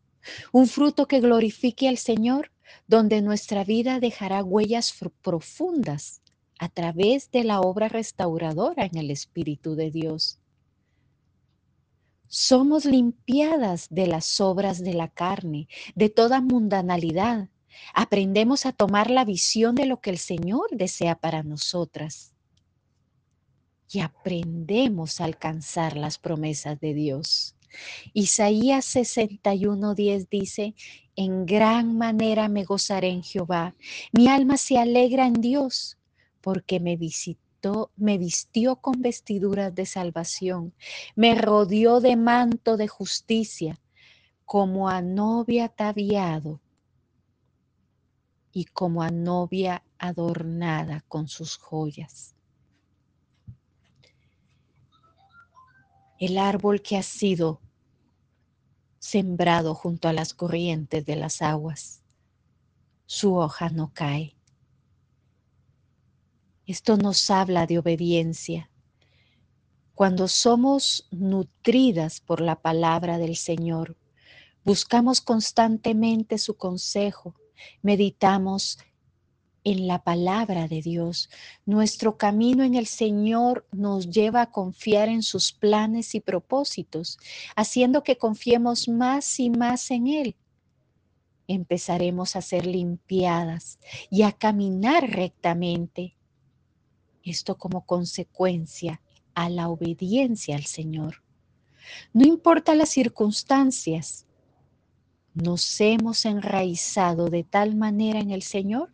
un 0.51 0.67
fruto 0.67 1.07
que 1.07 1.19
glorifique 1.19 1.89
al 1.89 1.97
Señor, 1.97 2.51
donde 2.87 3.21
nuestra 3.21 3.63
vida 3.63 3.99
dejará 3.99 4.43
huellas 4.43 4.93
profundas 5.21 6.21
a 6.59 6.69
través 6.69 7.31
de 7.31 7.43
la 7.43 7.61
obra 7.61 7.87
restauradora 7.87 8.85
en 8.85 8.97
el 8.97 9.11
Espíritu 9.11 9.75
de 9.75 9.91
Dios 9.91 10.39
somos 12.27 12.85
limpiadas 12.85 13.87
de 13.89 14.07
las 14.07 14.41
obras 14.41 14.83
de 14.83 14.93
la 14.93 15.07
carne, 15.07 15.67
de 15.95 16.09
toda 16.09 16.41
mundanalidad. 16.41 17.49
Aprendemos 17.93 18.65
a 18.65 18.73
tomar 18.73 19.09
la 19.09 19.23
visión 19.23 19.75
de 19.75 19.85
lo 19.85 20.01
que 20.01 20.09
el 20.09 20.17
Señor 20.17 20.67
desea 20.71 21.15
para 21.15 21.43
nosotras. 21.43 22.33
Y 23.89 23.99
aprendemos 24.01 25.21
a 25.21 25.25
alcanzar 25.25 25.95
las 25.95 26.17
promesas 26.17 26.79
de 26.79 26.93
Dios. 26.93 27.55
Isaías 28.13 28.85
61:10 28.95 30.27
dice, 30.29 30.75
en 31.15 31.45
gran 31.45 31.97
manera 31.97 32.49
me 32.49 32.63
gozaré 32.63 33.09
en 33.09 33.23
Jehová. 33.23 33.75
Mi 34.11 34.27
alma 34.27 34.57
se 34.57 34.77
alegra 34.77 35.25
en 35.27 35.33
Dios, 35.33 35.96
porque 36.47 36.79
me 36.79 36.95
visitó, 36.95 37.91
me 37.97 38.17
vistió 38.17 38.77
con 38.77 39.01
vestiduras 39.01 39.75
de 39.75 39.85
salvación, 39.85 40.73
me 41.13 41.35
rodeó 41.35 41.99
de 41.99 42.15
manto 42.15 42.77
de 42.77 42.87
justicia, 42.87 43.81
como 44.45 44.87
a 44.87 45.01
novia 45.01 45.65
ataviado 45.65 46.61
y 48.53 48.63
como 48.63 49.03
a 49.03 49.09
novia 49.09 49.83
adornada 49.97 51.03
con 51.09 51.27
sus 51.27 51.57
joyas. 51.57 52.33
El 56.17 56.37
árbol 56.37 56.81
que 56.81 56.95
ha 56.95 57.03
sido 57.03 57.59
sembrado 58.99 59.75
junto 59.75 60.07
a 60.07 60.13
las 60.13 60.33
corrientes 60.33 61.05
de 61.05 61.17
las 61.17 61.41
aguas, 61.41 62.03
su 63.05 63.35
hoja 63.35 63.67
no 63.67 63.91
cae. 63.93 64.36
Esto 66.67 66.97
nos 66.97 67.31
habla 67.31 67.65
de 67.65 67.79
obediencia. 67.79 68.69
Cuando 69.95 70.27
somos 70.27 71.07
nutridas 71.11 72.19
por 72.19 72.41
la 72.41 72.61
palabra 72.61 73.17
del 73.17 73.37
Señor, 73.37 73.95
buscamos 74.65 75.21
constantemente 75.21 76.37
su 76.37 76.57
consejo, 76.57 77.35
meditamos 77.81 78.79
en 79.63 79.87
la 79.87 80.03
palabra 80.03 80.67
de 80.67 80.81
Dios. 80.81 81.29
Nuestro 81.65 82.17
camino 82.17 82.65
en 82.65 82.75
el 82.75 82.85
Señor 82.85 83.65
nos 83.71 84.09
lleva 84.09 84.41
a 84.41 84.51
confiar 84.51 85.07
en 85.07 85.23
sus 85.23 85.53
planes 85.53 86.15
y 86.15 86.19
propósitos, 86.19 87.17
haciendo 87.55 88.03
que 88.03 88.17
confiemos 88.17 88.89
más 88.89 89.39
y 89.39 89.49
más 89.49 89.89
en 89.89 90.07
Él. 90.07 90.35
Empezaremos 91.47 92.35
a 92.35 92.41
ser 92.41 92.65
limpiadas 92.65 93.79
y 94.09 94.23
a 94.23 94.33
caminar 94.33 95.09
rectamente. 95.09 96.16
Esto 97.27 97.57
como 97.57 97.85
consecuencia 97.85 99.01
a 99.33 99.49
la 99.49 99.67
obediencia 99.67 100.55
al 100.55 100.65
Señor. 100.65 101.23
No 102.13 102.25
importa 102.25 102.73
las 102.73 102.89
circunstancias, 102.89 104.25
nos 105.33 105.81
hemos 105.81 106.23
enraizado 106.23 107.29
de 107.29 107.43
tal 107.43 107.75
manera 107.75 108.19
en 108.19 108.31
el 108.31 108.43
Señor 108.43 108.93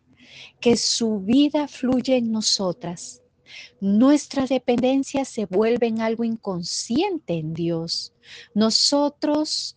que 0.60 0.76
su 0.76 1.20
vida 1.20 1.68
fluye 1.68 2.16
en 2.16 2.32
nosotras. 2.32 3.22
Nuestra 3.80 4.46
dependencia 4.46 5.24
se 5.24 5.46
vuelve 5.46 5.86
en 5.86 6.00
algo 6.00 6.24
inconsciente 6.24 7.34
en 7.34 7.54
Dios. 7.54 8.14
Nosotros 8.52 9.76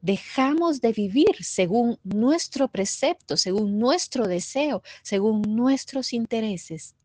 dejamos 0.00 0.80
de 0.80 0.92
vivir 0.92 1.36
según 1.42 1.98
nuestro 2.02 2.66
precepto, 2.66 3.36
según 3.36 3.78
nuestro 3.78 4.26
deseo, 4.26 4.82
según 5.02 5.42
nuestros 5.42 6.12
intereses, 6.12 6.96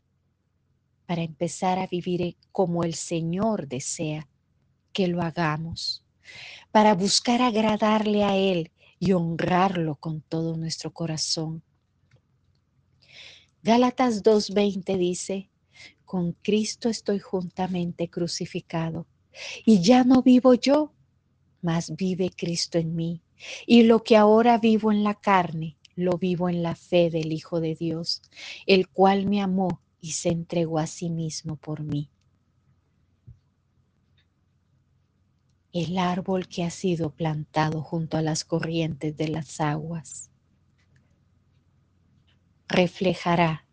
para 1.13 1.21
empezar 1.21 1.78
a 1.78 1.86
vivir 1.86 2.38
como 2.52 2.84
el 2.84 2.95
Señor 2.95 3.67
desea 3.67 4.28
que 4.93 5.08
lo 5.08 5.21
hagamos, 5.21 6.04
para 6.71 6.95
buscar 6.95 7.39
agradarle 7.39 8.23
a 8.23 8.36
Él 8.36 8.71
y 8.97 9.12
honrarlo 9.12 9.95
con 9.97 10.21
todo 10.21 10.58
nuestro 10.58 10.91
corazón. 10.91 11.62
Gálatas 13.62 14.23
2.20 14.23 14.97
dice, 14.97 15.52
con 16.04 16.32
Cristo 16.32 16.89
estoy 16.89 17.19
juntamente 17.19 18.10
crucificado 18.10 19.06
y 19.67 19.84
ya 19.84 20.04
no 20.04 20.23
vivo 20.23 20.56
yo, 20.56 20.95
mas 21.62 21.95
vive 21.95 22.32
Cristo 22.36 22.80
en 22.80 22.95
mí. 22.95 23.21
Y 23.67 23.84
lo 23.84 24.04
que 24.04 24.17
ahora 24.17 24.58
vivo 24.58 24.91
en 24.91 25.04
la 25.04 25.13
carne, 25.13 25.78
lo 25.93 26.17
vivo 26.17 26.49
en 26.49 26.63
la 26.63 26.76
fe 26.76 27.12
del 27.12 27.32
Hijo 27.32 27.62
de 27.62 27.76
Dios, 27.76 28.23
el 28.65 28.89
cual 28.89 29.28
me 29.28 29.43
amó 29.43 29.83
y 30.04 30.12
se 30.12 30.30
entregó 30.30 30.80
a 30.80 30.86
sí 30.86 31.10
mismo 31.10 31.56
por 31.56 31.82
mí. 31.82 32.12
el 35.74 35.98
árbol 35.98 36.48
que 36.48 36.63
ha 36.63 36.70
sido 36.70 37.10
plantado 37.10 37.82
junto 37.82 38.16
a 38.18 38.22
las 38.22 38.46
corrientes 38.46 39.18
de 39.18 39.28
las 39.28 39.60
aguas. 39.60 40.30
Reflejará 42.68 43.66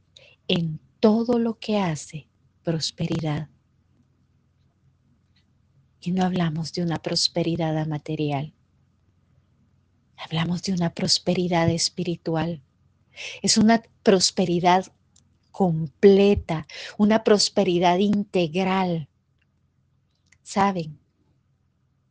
en 0.49 0.81
todo 0.99 1.39
lo 1.39 1.59
que 1.59 1.79
hace 1.79 2.27
prosperidad. 2.65 3.51
Y 6.01 6.13
no 6.13 6.25
hablamos 6.25 6.73
de 6.73 6.83
una 6.83 6.97
prosperidad 6.97 7.87
material, 7.87 8.55
hablamos 10.17 10.63
de 10.63 10.73
una 10.73 10.95
prosperidad 10.95 11.69
espiritual. 11.69 12.63
Es 13.43 13.59
una 13.59 13.83
prosperidad 14.03 14.91
completa, 15.51 16.67
una 16.99 17.25
prosperidad 17.25 17.99
integral. 17.99 19.09
¿Saben? 20.43 21.01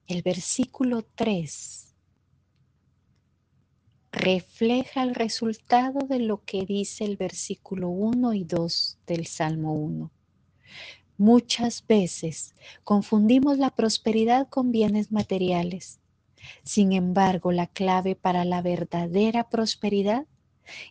el 0.10 0.23
versículo 0.23 1.04
3 1.13 1.95
refleja 4.12 5.04
el 5.04 5.13
resultado 5.13 6.08
de 6.08 6.17
lo 6.17 6.43
que 6.43 6.65
dice 6.65 7.06
el 7.06 7.15
versículo 7.15 7.89
1 7.89 8.34
y 8.34 8.43
2 8.43 8.97
del 9.06 9.28
Salmo 9.28 9.73
1. 9.73 10.12
Muchas 11.19 11.86
veces 11.86 12.56
confundimos 12.84 13.60
la 13.60 13.69
prosperidad 13.69 14.49
con 14.49 14.71
bienes 14.71 15.12
materiales. 15.12 15.99
Sin 16.63 16.93
embargo, 16.93 17.52
la 17.52 17.67
clave 17.67 18.15
para 18.15 18.45
la 18.45 18.63
verdadera 18.63 19.47
prosperidad 19.47 20.25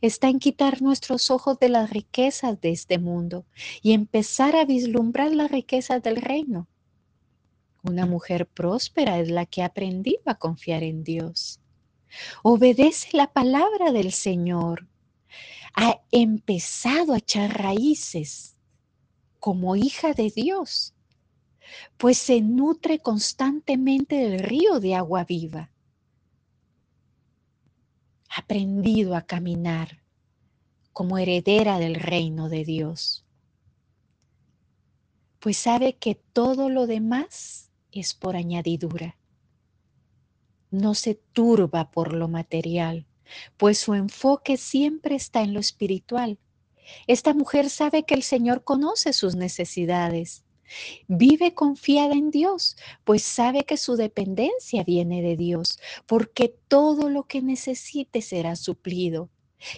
está 0.00 0.28
en 0.28 0.38
quitar 0.38 0.82
nuestros 0.82 1.30
ojos 1.30 1.58
de 1.58 1.68
las 1.68 1.90
riquezas 1.90 2.60
de 2.60 2.70
este 2.70 2.98
mundo 2.98 3.46
y 3.82 3.92
empezar 3.92 4.56
a 4.56 4.64
vislumbrar 4.64 5.34
las 5.34 5.50
riquezas 5.50 6.02
del 6.02 6.16
reino. 6.16 6.68
Una 7.82 8.06
mujer 8.06 8.46
próspera 8.46 9.18
es 9.18 9.30
la 9.30 9.46
que 9.46 9.62
ha 9.62 9.66
aprendido 9.66 10.22
a 10.26 10.34
confiar 10.34 10.82
en 10.82 11.04
Dios. 11.04 11.60
Obedece 12.42 13.16
la 13.16 13.32
palabra 13.32 13.92
del 13.92 14.12
Señor. 14.12 14.88
Ha 15.74 16.00
empezado 16.10 17.12
a 17.12 17.18
echar 17.18 17.62
raíces 17.62 18.56
como 19.38 19.76
hija 19.76 20.12
de 20.12 20.30
Dios, 20.30 20.94
pues 21.96 22.18
se 22.18 22.40
nutre 22.40 22.98
constantemente 22.98 24.16
del 24.16 24.40
río 24.40 24.80
de 24.80 24.94
agua 24.94 25.24
viva. 25.24 25.70
Aprendido 28.38 29.16
a 29.16 29.22
caminar 29.22 30.00
como 30.92 31.18
heredera 31.18 31.80
del 31.80 31.96
reino 31.96 32.48
de 32.48 32.64
Dios, 32.64 33.26
pues 35.40 35.56
sabe 35.56 35.96
que 35.96 36.14
todo 36.14 36.70
lo 36.70 36.86
demás 36.86 37.72
es 37.90 38.14
por 38.14 38.36
añadidura. 38.36 39.18
No 40.70 40.94
se 40.94 41.16
turba 41.16 41.90
por 41.90 42.12
lo 42.12 42.28
material, 42.28 43.08
pues 43.56 43.78
su 43.78 43.94
enfoque 43.94 44.56
siempre 44.56 45.16
está 45.16 45.42
en 45.42 45.52
lo 45.52 45.58
espiritual. 45.58 46.38
Esta 47.08 47.34
mujer 47.34 47.68
sabe 47.68 48.04
que 48.04 48.14
el 48.14 48.22
Señor 48.22 48.62
conoce 48.62 49.14
sus 49.14 49.34
necesidades. 49.34 50.44
Vive 51.06 51.54
confiada 51.54 52.14
en 52.14 52.30
Dios, 52.30 52.76
pues 53.04 53.22
sabe 53.22 53.64
que 53.64 53.76
su 53.76 53.96
dependencia 53.96 54.84
viene 54.84 55.22
de 55.22 55.36
Dios, 55.36 55.78
porque 56.06 56.54
todo 56.68 57.08
lo 57.10 57.24
que 57.24 57.42
necesite 57.42 58.22
será 58.22 58.56
suplido. 58.56 59.30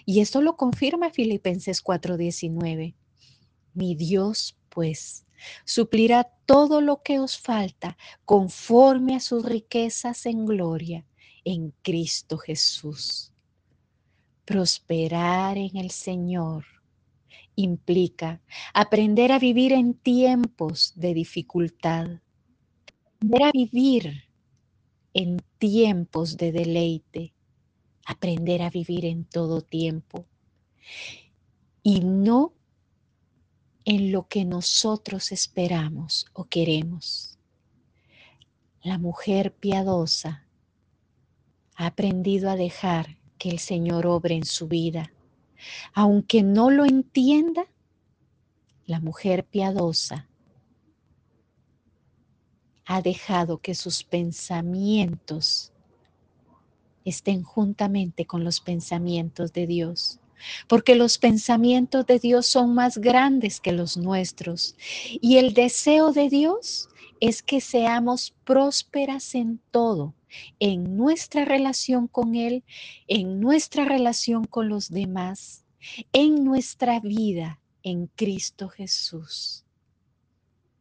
Y 0.05 0.21
esto 0.21 0.43
lo 0.43 0.57
confirma 0.57 1.11
Filipenses 1.11 1.83
4:19. 1.83 2.95
Mi 3.75 3.95
Dios, 3.95 4.57
pues, 4.69 5.27
suplirá 5.65 6.25
todo 6.45 6.81
lo 6.81 7.03
que 7.03 7.19
os 7.19 7.39
falta 7.39 7.97
conforme 8.25 9.17
a 9.17 9.21
sus 9.21 9.45
riquezas 9.45 10.27
en 10.27 10.45
gloria 10.45 11.07
en 11.45 11.73
Cristo 11.83 12.37
Jesús. 12.37 13.33
Prosperar 14.45 15.57
en 15.57 15.77
el 15.77 15.91
Señor 15.91 16.80
implica 17.61 18.41
aprender 18.75 19.33
a 19.33 19.39
vivir 19.39 19.73
en 19.73 19.95
tiempos 19.95 20.93
de 20.97 21.15
dificultad, 21.15 22.21
aprender 23.17 23.43
a 23.43 23.51
vivir 23.53 24.25
en 25.15 25.39
tiempos 25.59 26.37
de 26.37 26.53
deleite, 26.53 27.35
aprender 28.05 28.63
a 28.63 28.71
vivir 28.71 29.05
en 29.05 29.25
todo 29.25 29.61
tiempo 29.61 30.27
y 31.83 32.01
no 32.01 32.53
en 33.85 34.13
lo 34.13 34.29
que 34.29 34.45
nosotros 34.45 35.33
esperamos 35.33 36.27
o 36.33 36.45
queremos. 36.45 37.39
La 38.83 38.99
mujer 38.99 39.55
piadosa 39.55 40.47
ha 41.77 41.87
aprendido 41.87 42.51
a 42.51 42.57
dejar 42.57 43.19
que 43.39 43.51
el 43.51 43.59
Señor 43.59 44.07
obre 44.07 44.35
en 44.35 44.45
su 44.45 44.69
vida. 44.69 45.13
Aunque 45.95 46.43
no 46.43 46.71
lo 46.71 46.85
entienda, 46.85 47.67
la 48.87 49.01
mujer 49.01 49.45
piadosa 49.45 50.29
ha 52.87 53.03
dejado 53.03 53.59
que 53.59 53.75
sus 53.75 54.03
pensamientos 54.03 55.73
estén 57.05 57.43
juntamente 57.43 58.27
con 58.27 58.43
los 58.43 58.61
pensamientos 58.61 59.53
de 59.53 59.67
Dios 59.67 60.21
porque 60.69 60.95
los 60.95 61.19
pensamientos 61.19 62.07
de 62.07 62.19
Dios 62.19 62.47
son 62.47 62.75
más 62.75 62.99
grandes 62.99 63.61
que 63.61 63.73
los 63.73 63.97
nuestros. 63.97 64.77
Y 65.21 65.37
el 65.37 65.55
deseo 65.55 66.13
de 66.13 66.29
Dios 66.29 66.89
es 67.21 67.43
que 67.43 67.61
seamos 67.61 68.35
prósperas 68.45 69.35
en 69.35 69.61
todo, 69.71 70.15
en 70.59 70.97
nuestra 70.97 71.45
relación 71.45 72.09
con 72.09 72.35
Él, 72.35 72.65
en 73.07 73.41
nuestra 73.41 73.85
relación 73.85 74.45
con 74.45 74.69
los 74.69 74.91
demás, 74.91 75.65
en 76.13 76.45
nuestra 76.45 77.01
vida 77.01 77.61
en 77.83 78.07
Cristo 78.09 78.69
Jesús. 78.69 79.65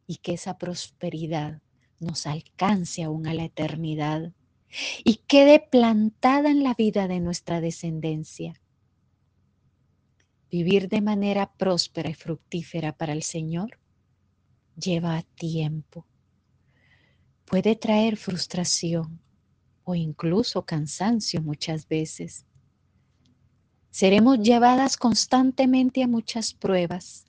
Y 0.06 0.16
que 0.16 0.34
esa 0.34 0.58
prosperidad 0.58 1.62
nos 1.98 2.26
alcance 2.26 3.02
aún 3.02 3.26
a 3.26 3.34
la 3.34 3.44
eternidad 3.44 4.32
y 5.04 5.16
quede 5.26 5.60
plantada 5.60 6.50
en 6.50 6.62
la 6.62 6.74
vida 6.74 7.08
de 7.08 7.20
nuestra 7.20 7.60
descendencia 7.60 8.60
Vivir 10.50 10.88
de 10.88 11.00
manera 11.00 11.52
próspera 11.52 12.10
y 12.10 12.14
fructífera 12.14 12.92
para 12.92 13.12
el 13.12 13.22
Señor 13.22 13.78
lleva 14.76 15.22
tiempo. 15.36 16.06
Puede 17.44 17.76
traer 17.76 18.16
frustración 18.16 19.20
o 19.90 19.94
incluso 19.94 20.62
cansancio 20.64 21.42
muchas 21.42 21.86
veces. 21.86 22.46
Seremos 23.90 24.40
llevadas 24.40 24.96
constantemente 24.96 26.02
a 26.02 26.08
muchas 26.08 26.54
pruebas, 26.54 27.26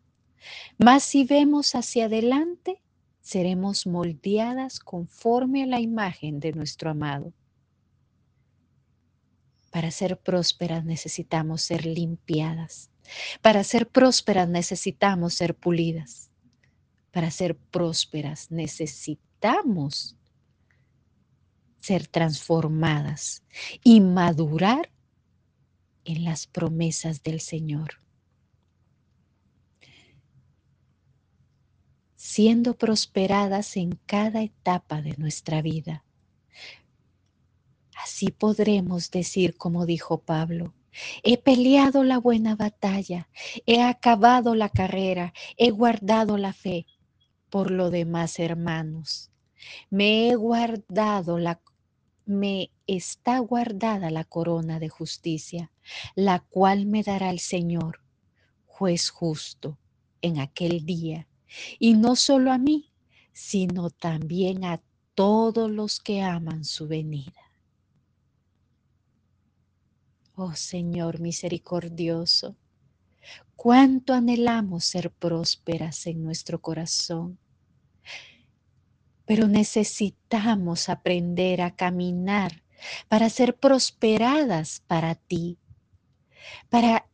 mas 0.78 1.04
si 1.04 1.24
vemos 1.24 1.76
hacia 1.76 2.06
adelante, 2.06 2.82
seremos 3.20 3.86
moldeadas 3.86 4.80
conforme 4.80 5.64
a 5.64 5.68
la 5.68 5.80
imagen 5.80 6.40
de 6.40 6.54
nuestro 6.54 6.90
amado. 6.90 7.34
Para 9.72 9.92
ser 9.92 10.18
prósperas 10.18 10.84
necesitamos 10.84 11.62
ser 11.62 11.86
limpiadas 11.86 12.92
para 13.42 13.64
ser 13.64 13.88
prósperas 13.88 14.48
necesitamos 14.48 15.34
ser 15.34 15.56
pulidas. 15.56 16.30
Para 17.12 17.32
ser 17.32 17.56
prósperas 17.56 18.52
necesitamos 18.52 20.16
ser 21.82 22.08
transformadas 22.08 23.44
y 23.84 24.00
madurar 24.00 24.92
en 26.06 26.24
las 26.24 26.48
promesas 26.48 27.24
del 27.24 27.42
Señor. 27.42 28.00
Siendo 32.16 32.78
prosperadas 32.78 33.76
en 33.76 34.00
cada 34.06 34.42
etapa 34.42 35.02
de 35.02 35.16
nuestra 35.18 35.62
vida. 35.62 36.06
Así 38.02 38.28
podremos 38.32 39.12
decir 39.12 39.58
como 39.58 39.86
dijo 39.86 40.22
Pablo, 40.22 40.74
He 41.24 41.38
peleado 41.38 42.04
la 42.04 42.18
buena 42.18 42.56
batalla, 42.56 43.30
he 43.66 43.82
acabado 43.82 44.56
la 44.56 44.70
carrera, 44.70 45.34
he 45.58 45.72
guardado 45.72 46.38
la 46.38 46.54
fe. 46.54 46.86
Por 47.50 47.72
lo 47.72 47.90
demás, 47.90 48.40
hermanos, 48.40 49.32
me 49.90 50.30
he 50.30 50.36
guardado 50.36 51.38
la 51.38 51.62
me 52.26 52.72
está 52.88 53.40
guardada 53.40 54.10
la 54.12 54.24
corona 54.24 54.80
de 54.80 54.90
justicia, 54.90 55.72
la 56.16 56.40
cual 56.40 56.86
me 56.86 57.04
dará 57.04 57.30
el 57.30 57.40
Señor, 57.40 58.02
juez 58.66 59.10
justo, 59.10 59.78
en 60.22 60.40
aquel 60.40 60.86
día, 60.86 61.28
y 61.80 61.94
no 61.96 62.16
solo 62.16 62.52
a 62.52 62.58
mí, 62.58 62.92
sino 63.34 63.90
también 63.90 64.66
a 64.66 64.82
todos 65.16 65.70
los 65.70 66.00
que 66.00 66.22
aman 66.22 66.64
su 66.64 66.88
venida. 66.88 67.34
Oh 70.36 70.56
Señor 70.56 71.20
misericordioso, 71.20 72.56
cuánto 73.56 74.14
anhelamos 74.14 74.86
ser 74.86 75.12
prósperas 75.12 76.08
en 76.08 76.24
nuestro 76.24 76.62
corazón. 76.62 77.38
Pero 79.32 79.48
necesitamos 79.48 80.90
aprender 80.90 81.62
a 81.62 81.74
caminar 81.74 82.66
para 83.08 83.30
ser 83.30 83.56
prosperadas 83.56 84.84
para 84.88 85.16
ti, 85.16 85.58
para 86.70 87.08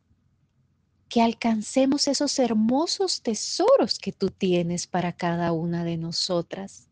que 1.10 1.22
alcancemos 1.22 2.08
esos 2.08 2.40
hermosos 2.40 3.22
tesoros 3.22 4.00
que 4.00 4.12
tú 4.12 4.32
tienes 4.32 4.88
para 4.88 5.14
cada 5.14 5.52
una 5.52 5.84
de 5.84 5.98
nosotras 5.98 6.90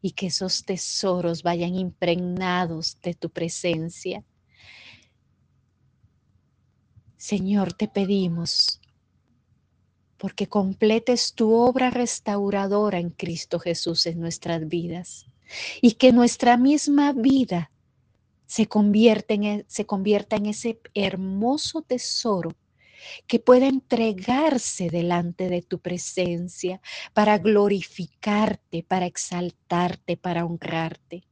y 0.00 0.12
que 0.12 0.28
esos 0.28 0.64
tesoros 0.64 1.42
vayan 1.42 1.74
impregnados 1.74 2.96
de 3.02 3.12
tu 3.12 3.28
presencia. 3.28 4.24
Señor, 7.18 7.74
te 7.74 7.86
pedimos 7.86 8.81
porque 10.22 10.48
completes 10.48 11.34
tu 11.34 11.52
obra 11.52 11.90
restauradora 11.90 13.00
en 13.00 13.10
Cristo 13.10 13.58
Jesús 13.58 14.06
en 14.06 14.20
nuestras 14.20 14.68
vidas 14.68 15.26
y 15.80 15.94
que 15.94 16.12
nuestra 16.12 16.56
misma 16.56 17.12
vida 17.12 17.72
se, 18.46 18.68
convierta 18.68 19.34
en, 19.34 19.42
e, 19.42 19.64
se 19.66 19.84
convierta 19.84 20.36
en 20.36 20.46
ese 20.46 20.78
hermoso 20.94 21.82
tesoro 21.82 22.54
que 23.26 23.40
pueda 23.40 23.66
entregarse 23.66 24.90
delante 24.90 25.48
de 25.48 25.60
tu 25.60 25.80
presencia 25.80 26.80
para 27.14 27.38
glorificarte, 27.38 28.84
para 28.84 29.06
exaltarte, 29.06 30.16
para 30.16 30.44
honrarte. 30.44 31.24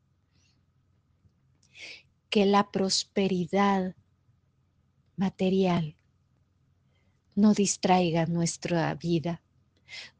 Que 2.29 2.45
la 2.45 2.73
prosperidad 2.73 3.95
material 5.15 5.95
no 7.41 7.55
distraiga 7.55 8.27
nuestra 8.27 8.95
vida, 8.95 9.43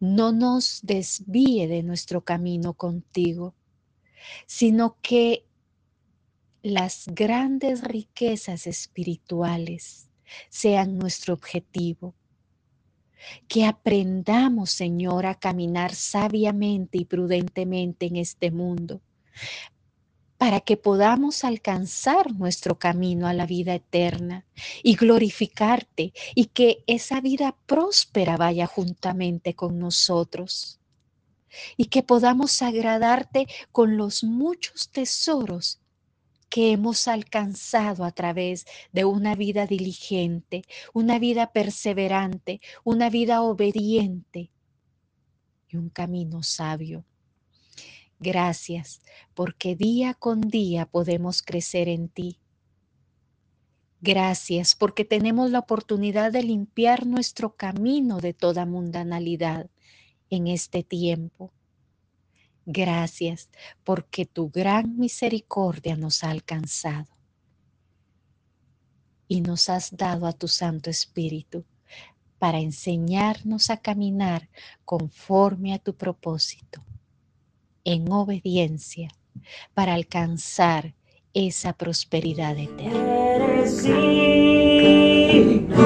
no 0.01 0.33
nos 0.33 0.81
desvíe 0.83 1.69
de 1.69 1.83
nuestro 1.83 2.23
camino 2.23 2.75
contigo, 2.75 3.55
sino 4.47 4.97
que 5.03 5.45
las 6.63 7.07
grandes 7.07 7.83
riquezas 7.83 8.67
espirituales 8.67 10.09
sean 10.49 10.99
nuestro 10.99 11.35
objetivo. 11.35 12.15
Que 13.49 13.67
aprendamos, 13.67 14.71
Señor, 14.71 15.27
a 15.27 15.35
caminar 15.35 15.95
sabiamente 15.95 16.99
y 16.99 17.05
prudentemente 17.05 18.07
en 18.07 18.17
este 18.17 18.51
mundo 18.51 19.03
para 20.41 20.61
que 20.63 20.79
podamos 20.79 21.45
alcanzar 21.45 22.33
nuestro 22.33 22.79
camino 22.79 23.27
a 23.27 23.35
la 23.35 23.45
vida 23.45 23.75
eterna 23.75 24.47
y 24.83 24.97
glorificarte 24.97 26.15
y 26.35 26.47
que 26.47 26.83
esa 26.87 27.21
vida 27.21 27.59
próspera 27.67 28.39
vaya 28.39 28.67
juntamente 28.67 29.55
con 29.55 29.79
nosotros 29.79 30.81
y 31.77 31.85
que 31.89 32.03
podamos 32.03 32.63
agradarte 32.63 33.49
con 33.71 33.99
los 33.99 34.25
muchos 34.25 34.89
tesoros 34.89 35.79
que 36.49 36.73
hemos 36.73 37.07
alcanzado 37.07 38.03
a 38.07 38.11
través 38.11 38.65
de 38.93 39.05
una 39.05 39.35
vida 39.35 39.67
diligente, 39.67 40.63
una 40.95 41.19
vida 41.19 41.53
perseverante, 41.53 42.63
una 42.83 43.11
vida 43.11 43.43
obediente 43.43 44.51
y 45.69 45.77
un 45.77 45.91
camino 45.91 46.43
sabio. 46.43 47.05
Gracias, 48.23 49.01
porque 49.33 49.75
día 49.77 50.13
con 50.13 50.43
día 50.43 50.85
podemos 50.85 51.41
crecer 51.41 51.89
en 51.89 52.11
ti. 52.11 52.39
Gracias, 54.03 54.75
porque 54.75 55.07
tenemos 55.07 55.51
la 55.51 55.61
oportunidad 55.61 56.31
de 56.31 56.43
limpiar 56.43 57.07
nuestro 57.07 57.57
camino 57.57 58.21
de 58.21 58.35
toda 58.35 58.67
mundanalidad 58.67 59.71
en 60.29 60.49
este 60.49 60.83
tiempo. 60.83 61.55
Gracias, 62.67 63.49
porque 63.85 64.27
tu 64.27 64.51
gran 64.51 64.99
misericordia 64.99 65.97
nos 65.97 66.23
ha 66.23 66.31
alcanzado 66.31 67.17
y 69.29 69.41
nos 69.41 69.71
has 69.71 69.97
dado 69.97 70.27
a 70.27 70.35
tu 70.35 70.47
Santo 70.47 70.91
Espíritu 70.91 71.65
para 72.39 72.61
enseñarnos 72.61 73.71
a 73.71 73.79
caminar 73.79 74.51
conforme 74.85 75.73
a 75.73 75.79
tu 75.79 75.97
propósito 75.97 76.85
en 77.85 78.13
obediencia 78.13 79.11
para 79.75 79.95
alcanzar 79.95 80.95
esa 81.35 81.73
prosperidad 81.73 82.57
eterna. 82.59 83.67
Signo 83.67 85.81